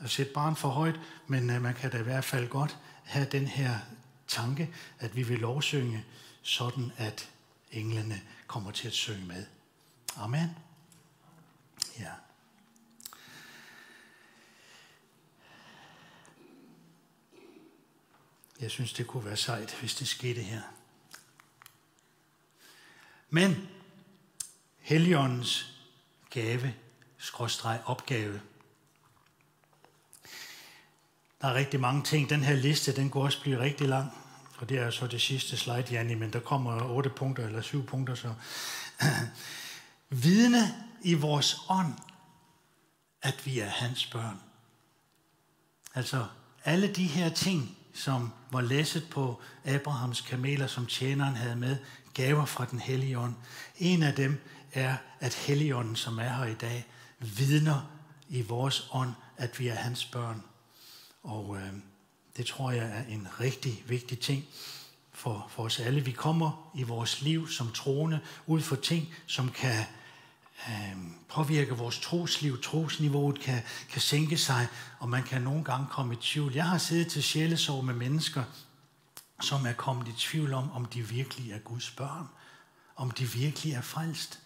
at 0.00 0.10
sætte 0.10 0.32
barn 0.32 0.56
for 0.56 0.68
højt, 0.68 1.00
men 1.26 1.50
øh, 1.50 1.62
man 1.62 1.74
kan 1.74 1.90
da 1.90 1.98
i 1.98 2.02
hvert 2.02 2.24
fald 2.24 2.48
godt 2.48 2.76
have 3.04 3.26
den 3.26 3.46
her 3.46 3.78
tanke, 4.28 4.74
at 4.98 5.16
vi 5.16 5.22
vil 5.22 5.38
lovsynge 5.38 6.04
sådan, 6.42 6.92
at 6.96 7.30
englene 7.70 8.20
kommer 8.46 8.70
til 8.70 8.86
at 8.86 8.92
synge 8.92 9.26
med. 9.26 9.46
Amen. 10.16 10.50
Ja. 11.98 12.12
Jeg 18.60 18.70
synes, 18.70 18.92
det 18.92 19.06
kunne 19.06 19.24
være 19.24 19.36
sejt, 19.36 19.74
hvis 19.80 19.94
det 19.94 20.08
skete 20.08 20.42
her. 20.42 20.62
Men 23.30 23.68
Helligåndens 24.78 25.74
gave, 26.30 26.74
skråstreg 27.18 27.82
opgave. 27.84 28.40
Der 31.42 31.48
er 31.48 31.54
rigtig 31.54 31.80
mange 31.80 32.02
ting. 32.02 32.30
Den 32.30 32.42
her 32.42 32.56
liste, 32.56 32.96
den 32.96 33.10
går 33.10 33.24
også 33.24 33.40
blive 33.40 33.60
rigtig 33.60 33.88
lang. 33.88 34.12
Og 34.58 34.68
det 34.68 34.78
er 34.78 34.90
så 34.90 35.06
det 35.06 35.20
sidste 35.20 35.56
slide, 35.56 35.86
Janni, 35.90 36.14
men 36.14 36.32
der 36.32 36.40
kommer 36.40 36.82
otte 36.82 37.10
punkter 37.10 37.46
eller 37.46 37.60
syv 37.60 37.86
punkter. 37.86 38.14
Så. 38.14 38.34
Vidne 40.24 40.74
i 41.02 41.14
vores 41.14 41.56
ånd, 41.68 41.94
at 43.22 43.46
vi 43.46 43.58
er 43.58 43.68
hans 43.68 44.06
børn. 44.06 44.40
Altså 45.94 46.26
alle 46.64 46.94
de 46.94 47.06
her 47.06 47.28
ting, 47.28 47.76
som 47.94 48.32
var 48.50 48.60
læsset 48.60 49.08
på 49.10 49.40
Abrahams 49.64 50.20
kameler, 50.20 50.66
som 50.66 50.86
tjeneren 50.86 51.34
havde 51.34 51.56
med, 51.56 51.76
gaver 52.14 52.44
fra 52.44 52.66
den 52.70 52.78
hellige 52.78 53.18
ånd. 53.18 53.34
En 53.78 54.02
af 54.02 54.14
dem 54.14 54.40
er, 54.72 54.96
at 55.20 55.34
helligånden, 55.34 55.96
som 55.96 56.18
er 56.18 56.28
her 56.28 56.44
i 56.44 56.54
dag, 56.54 56.86
vidner 57.18 57.90
i 58.28 58.42
vores 58.42 58.88
ånd, 58.92 59.12
at 59.36 59.58
vi 59.58 59.68
er 59.68 59.74
hans 59.74 60.04
børn. 60.04 60.42
Og 61.22 61.56
øh, 61.56 61.72
det 62.36 62.46
tror 62.46 62.70
jeg 62.70 62.84
er 62.84 63.04
en 63.04 63.28
rigtig 63.40 63.84
vigtig 63.86 64.18
ting 64.18 64.44
for, 65.12 65.46
for 65.50 65.62
os 65.62 65.80
alle. 65.80 66.00
Vi 66.00 66.12
kommer 66.12 66.70
i 66.74 66.82
vores 66.82 67.22
liv 67.22 67.48
som 67.48 67.72
troende 67.72 68.20
ud 68.46 68.60
for 68.60 68.76
ting, 68.76 69.14
som 69.26 69.50
kan 69.50 69.84
øh, 70.68 70.96
påvirke 71.28 71.76
vores 71.76 71.98
trosliv. 72.00 72.62
Trosniveauet 72.62 73.40
kan, 73.40 73.62
kan 73.90 74.00
sænke 74.00 74.36
sig, 74.36 74.66
og 74.98 75.08
man 75.08 75.22
kan 75.22 75.42
nogle 75.42 75.64
gange 75.64 75.86
komme 75.90 76.14
i 76.14 76.16
tvivl. 76.20 76.52
Jeg 76.52 76.64
har 76.64 76.78
siddet 76.78 77.08
til 77.08 77.22
sjælesorg 77.22 77.84
med 77.84 77.94
mennesker, 77.94 78.44
som 79.40 79.66
er 79.66 79.72
kommet 79.72 80.08
i 80.08 80.12
tvivl 80.18 80.52
om, 80.52 80.72
om 80.72 80.84
de 80.84 81.08
virkelig 81.08 81.52
er 81.52 81.58
Guds 81.58 81.90
børn. 81.90 82.28
Om 82.96 83.10
de 83.10 83.24
virkelig 83.24 83.72
er 83.72 83.80
frelst. 83.80 84.40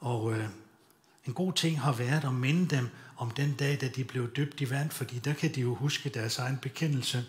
Og 0.00 0.32
øh, 0.32 0.48
en 1.26 1.34
god 1.34 1.52
ting 1.52 1.80
har 1.80 1.92
været 1.92 2.24
at 2.24 2.34
minde 2.34 2.76
dem 2.76 2.88
om 3.16 3.30
den 3.30 3.52
dag, 3.52 3.80
da 3.80 3.88
de 3.88 4.04
blev 4.04 4.32
døbt 4.32 4.60
i 4.60 4.70
vand, 4.70 4.90
fordi 4.90 5.18
der 5.18 5.34
kan 5.34 5.54
de 5.54 5.60
jo 5.60 5.74
huske 5.74 6.08
deres 6.08 6.38
egen 6.38 6.58
bekendelse, 6.58 7.24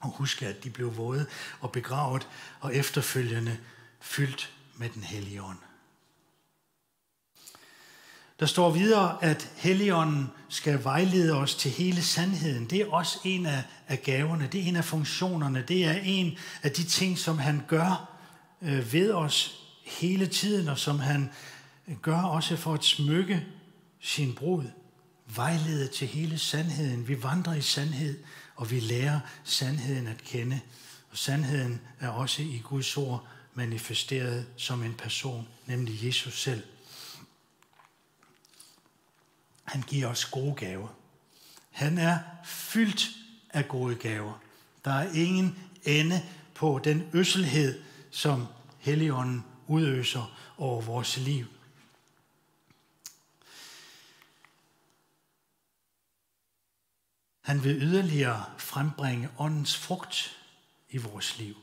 og 0.00 0.10
huske, 0.10 0.46
at 0.46 0.64
de 0.64 0.70
blev 0.70 0.96
våde 0.96 1.26
og 1.60 1.72
begravet, 1.72 2.28
og 2.60 2.76
efterfølgende 2.76 3.56
fyldt 4.00 4.52
med 4.76 4.88
den 4.88 5.02
hellige 5.02 5.42
ånd. 5.42 5.58
Der 8.40 8.46
står 8.46 8.70
videre, 8.70 9.24
at 9.24 9.50
Helligånden 9.56 10.30
skal 10.48 10.84
vejlede 10.84 11.34
os 11.34 11.54
til 11.54 11.70
hele 11.70 12.02
sandheden. 12.02 12.66
Det 12.66 12.80
er 12.80 12.86
også 12.86 13.18
en 13.24 13.46
af, 13.46 13.62
af 13.88 14.02
gaverne, 14.02 14.48
det 14.52 14.60
er 14.60 14.64
en 14.64 14.76
af 14.76 14.84
funktionerne, 14.84 15.64
det 15.68 15.84
er 15.84 16.00
en 16.04 16.38
af 16.62 16.70
de 16.70 16.84
ting, 16.84 17.18
som 17.18 17.38
han 17.38 17.62
gør 17.68 18.18
øh, 18.62 18.92
ved 18.92 19.12
os 19.12 19.62
hele 19.84 20.26
tiden, 20.26 20.68
og 20.68 20.78
som 20.78 20.98
han 20.98 21.30
gør 22.02 22.22
også 22.22 22.56
for 22.56 22.74
at 22.74 22.84
smykke 22.84 23.46
sin 24.00 24.34
brud 24.34 24.64
vejlede 25.26 25.88
til 25.88 26.08
hele 26.08 26.38
sandheden. 26.38 27.08
Vi 27.08 27.22
vandrer 27.22 27.54
i 27.54 27.60
sandhed, 27.60 28.18
og 28.56 28.70
vi 28.70 28.80
lærer 28.80 29.20
sandheden 29.44 30.06
at 30.06 30.18
kende. 30.24 30.60
Og 31.10 31.18
sandheden 31.18 31.80
er 32.00 32.08
også 32.08 32.42
i 32.42 32.62
Guds 32.64 32.96
ord 32.96 33.26
manifesteret 33.54 34.46
som 34.56 34.82
en 34.82 34.94
person, 34.94 35.48
nemlig 35.66 36.04
Jesus 36.04 36.42
selv. 36.42 36.62
Han 39.64 39.82
giver 39.82 40.06
os 40.06 40.24
gode 40.24 40.54
gaver. 40.54 40.88
Han 41.70 41.98
er 41.98 42.18
fyldt 42.44 43.10
af 43.50 43.68
gode 43.68 43.94
gaver. 43.94 44.40
Der 44.84 44.90
er 44.92 45.12
ingen 45.12 45.58
ende 45.84 46.22
på 46.54 46.80
den 46.84 47.08
øsselhed, 47.12 47.82
som 48.10 48.46
Helligånden 48.78 49.44
udøser 49.66 50.36
over 50.58 50.80
vores 50.80 51.16
liv. 51.16 51.46
Han 57.42 57.64
vil 57.64 57.82
yderligere 57.82 58.44
frembringe 58.58 59.28
åndens 59.38 59.76
frugt 59.76 60.36
i 60.90 60.96
vores 60.96 61.38
liv. 61.38 61.56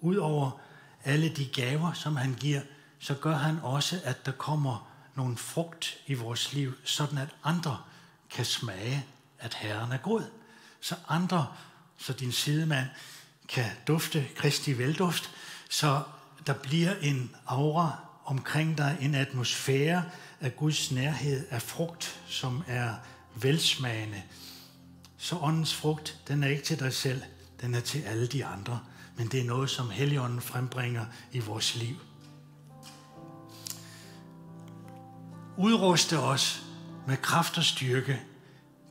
Udover 0.00 0.60
alle 1.04 1.28
de 1.28 1.46
gaver, 1.46 1.92
som 1.92 2.16
han 2.16 2.34
giver, 2.34 2.60
så 2.98 3.14
gør 3.14 3.36
han 3.36 3.58
også, 3.62 4.00
at 4.04 4.26
der 4.26 4.32
kommer 4.32 4.90
nogle 5.14 5.36
frugt 5.36 5.98
i 6.06 6.14
vores 6.14 6.52
liv, 6.52 6.74
sådan 6.84 7.18
at 7.18 7.28
andre 7.44 7.78
kan 8.30 8.44
smage, 8.44 9.06
at 9.38 9.54
Herren 9.54 9.92
er 9.92 9.98
god. 9.98 10.22
Så 10.80 10.94
andre, 11.08 11.46
så 11.98 12.12
din 12.12 12.32
sidemand 12.32 12.86
kan 13.48 13.66
dufte 13.86 14.28
Kristi 14.36 14.78
velduft, 14.78 15.30
så 15.70 16.02
der 16.46 16.52
bliver 16.52 16.94
en 16.96 17.36
aura 17.46 17.98
omkring 18.24 18.78
dig, 18.78 18.96
en 19.00 19.14
atmosfære 19.14 20.04
af 20.40 20.56
Guds 20.56 20.90
nærhed, 20.90 21.46
af 21.50 21.62
frugt, 21.62 22.20
som 22.28 22.64
er 22.66 22.94
velsmagende. 23.34 24.22
Så 25.22 25.36
åndens 25.36 25.74
frugt, 25.74 26.20
den 26.28 26.42
er 26.42 26.48
ikke 26.48 26.62
til 26.62 26.78
dig 26.78 26.92
selv, 26.92 27.22
den 27.60 27.74
er 27.74 27.80
til 27.80 28.02
alle 28.02 28.26
de 28.26 28.44
andre, 28.44 28.80
men 29.16 29.26
det 29.28 29.40
er 29.40 29.44
noget, 29.44 29.70
som 29.70 29.90
Helligånden 29.90 30.40
frembringer 30.40 31.04
i 31.32 31.38
vores 31.38 31.76
liv. 31.76 31.96
Udruste 35.58 36.18
os 36.18 36.62
med 37.06 37.16
kraft 37.16 37.58
og 37.58 37.64
styrke. 37.64 38.20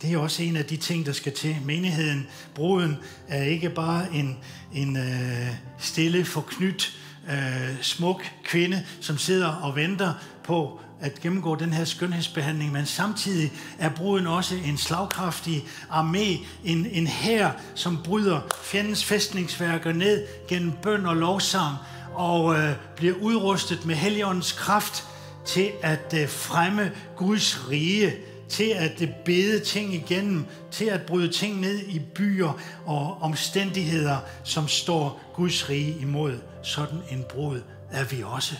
Det 0.01 0.13
er 0.13 0.17
også 0.17 0.43
en 0.43 0.55
af 0.55 0.65
de 0.65 0.77
ting, 0.77 1.05
der 1.05 1.11
skal 1.11 1.34
til. 1.34 1.57
Menigheden, 1.65 2.27
bruden, 2.55 2.97
er 3.27 3.43
ikke 3.43 3.69
bare 3.69 4.13
en, 4.13 4.38
en 4.73 4.97
øh, 4.97 5.55
stille, 5.77 6.25
forknyt, 6.25 6.99
øh, 7.30 7.82
smuk 7.82 8.23
kvinde, 8.43 8.86
som 9.01 9.17
sidder 9.17 9.47
og 9.47 9.75
venter 9.75 10.13
på 10.43 10.82
at 11.02 11.22
gennemgå 11.22 11.56
den 11.56 11.74
her 11.74 11.86
skønhedsbehandling, 11.86 12.72
men 12.72 12.86
samtidig 12.86 13.52
er 13.80 13.89
bruden 13.89 14.28
også 14.28 14.56
en 14.66 14.78
slagkraftig 14.78 15.66
armé, 15.89 16.45
en, 16.66 16.88
en 16.91 17.08
hær, 17.08 17.52
som 17.76 17.97
bryder 18.04 18.41
fjendens 18.64 19.06
fæstningsværker 19.06 19.93
ned 19.93 20.28
gennem 20.47 20.72
bøn 20.72 21.06
og 21.06 21.16
lovsang, 21.16 21.76
og 22.14 22.56
øh, 22.56 22.76
bliver 22.95 23.16
udrustet 23.16 23.86
med 23.86 23.95
Helligåndens 23.95 24.52
kraft 24.52 25.04
til 25.45 25.72
at 25.82 26.14
øh, 26.18 26.30
fremme 26.30 26.91
Guds 27.18 27.70
rige, 27.70 28.14
til 28.50 28.70
at 28.76 29.02
øh, 29.02 29.10
bede 29.26 29.60
ting 29.60 29.93
igennem, 29.93 30.45
til 30.72 30.86
at 30.86 31.02
bryde 31.02 31.32
ting 31.32 31.60
ned 31.60 31.80
i 31.80 32.00
byer 32.00 32.60
og 32.86 33.18
omstændigheder, 33.22 34.18
som 34.43 34.68
står 34.68 35.22
Guds 35.36 35.70
rige 35.70 35.97
imod. 36.02 36.39
Sådan 36.64 37.00
en 37.12 37.24
brud 37.30 37.62
er 37.91 38.04
vi 38.04 38.24
også. 38.26 38.56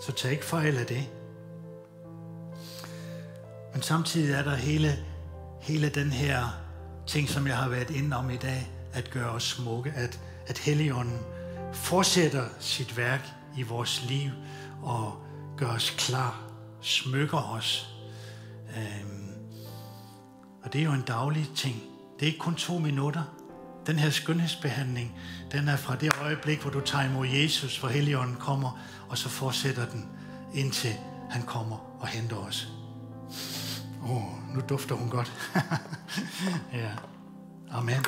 Så 0.00 0.12
tag 0.12 0.32
ikke 0.32 0.44
fejl 0.44 0.78
af 0.78 0.86
det. 0.86 1.08
Men 3.72 3.82
samtidig 3.82 4.34
er 4.34 4.42
der 4.42 4.54
hele, 4.54 4.98
hele 5.60 5.88
den 5.88 6.10
her 6.10 6.44
ting, 7.06 7.28
som 7.28 7.46
jeg 7.46 7.56
har 7.56 7.68
været 7.68 7.90
inde 7.90 8.16
om 8.16 8.30
i 8.30 8.36
dag, 8.36 8.70
at 8.92 9.10
gøre 9.10 9.30
os 9.30 9.42
smukke, 9.42 9.92
at, 9.96 10.20
at 10.46 10.58
Helligånden 10.58 11.18
fortsætter 11.72 12.44
sit 12.60 12.96
værk 12.96 13.28
i 13.56 13.62
vores 13.62 14.04
liv 14.08 14.30
og 14.82 15.16
gør 15.56 15.66
os 15.66 15.94
klar, 15.98 16.42
smykker 16.80 17.52
os. 17.52 17.88
Øhm, 18.76 19.28
og 20.64 20.72
det 20.72 20.80
er 20.80 20.84
jo 20.84 20.92
en 20.92 21.04
daglig 21.06 21.50
ting. 21.56 21.82
Det 22.18 22.22
er 22.22 22.26
ikke 22.26 22.38
kun 22.38 22.54
to 22.54 22.78
minutter. 22.78 23.22
Den 23.86 23.98
her 23.98 24.10
skønhedsbehandling, 24.10 25.18
den 25.52 25.68
er 25.68 25.76
fra 25.76 25.96
det 25.96 26.10
øjeblik, 26.22 26.60
hvor 26.62 26.70
du 26.70 26.80
tager 26.80 27.04
imod 27.04 27.26
Jesus, 27.26 27.78
hvor 27.78 27.88
Helligånden 27.88 28.36
kommer, 28.36 28.80
og 29.08 29.18
så 29.18 29.28
fortsætter 29.28 29.86
den, 29.86 30.08
indtil 30.54 30.94
han 31.30 31.42
kommer 31.42 31.76
og 32.00 32.08
henter 32.08 32.36
os. 32.36 32.68
Åh, 34.02 34.10
oh, 34.10 34.54
nu 34.54 34.60
dufter 34.68 34.94
hun 34.94 35.08
godt. 35.08 35.32
ja. 36.72 36.90
Amen. 37.70 38.04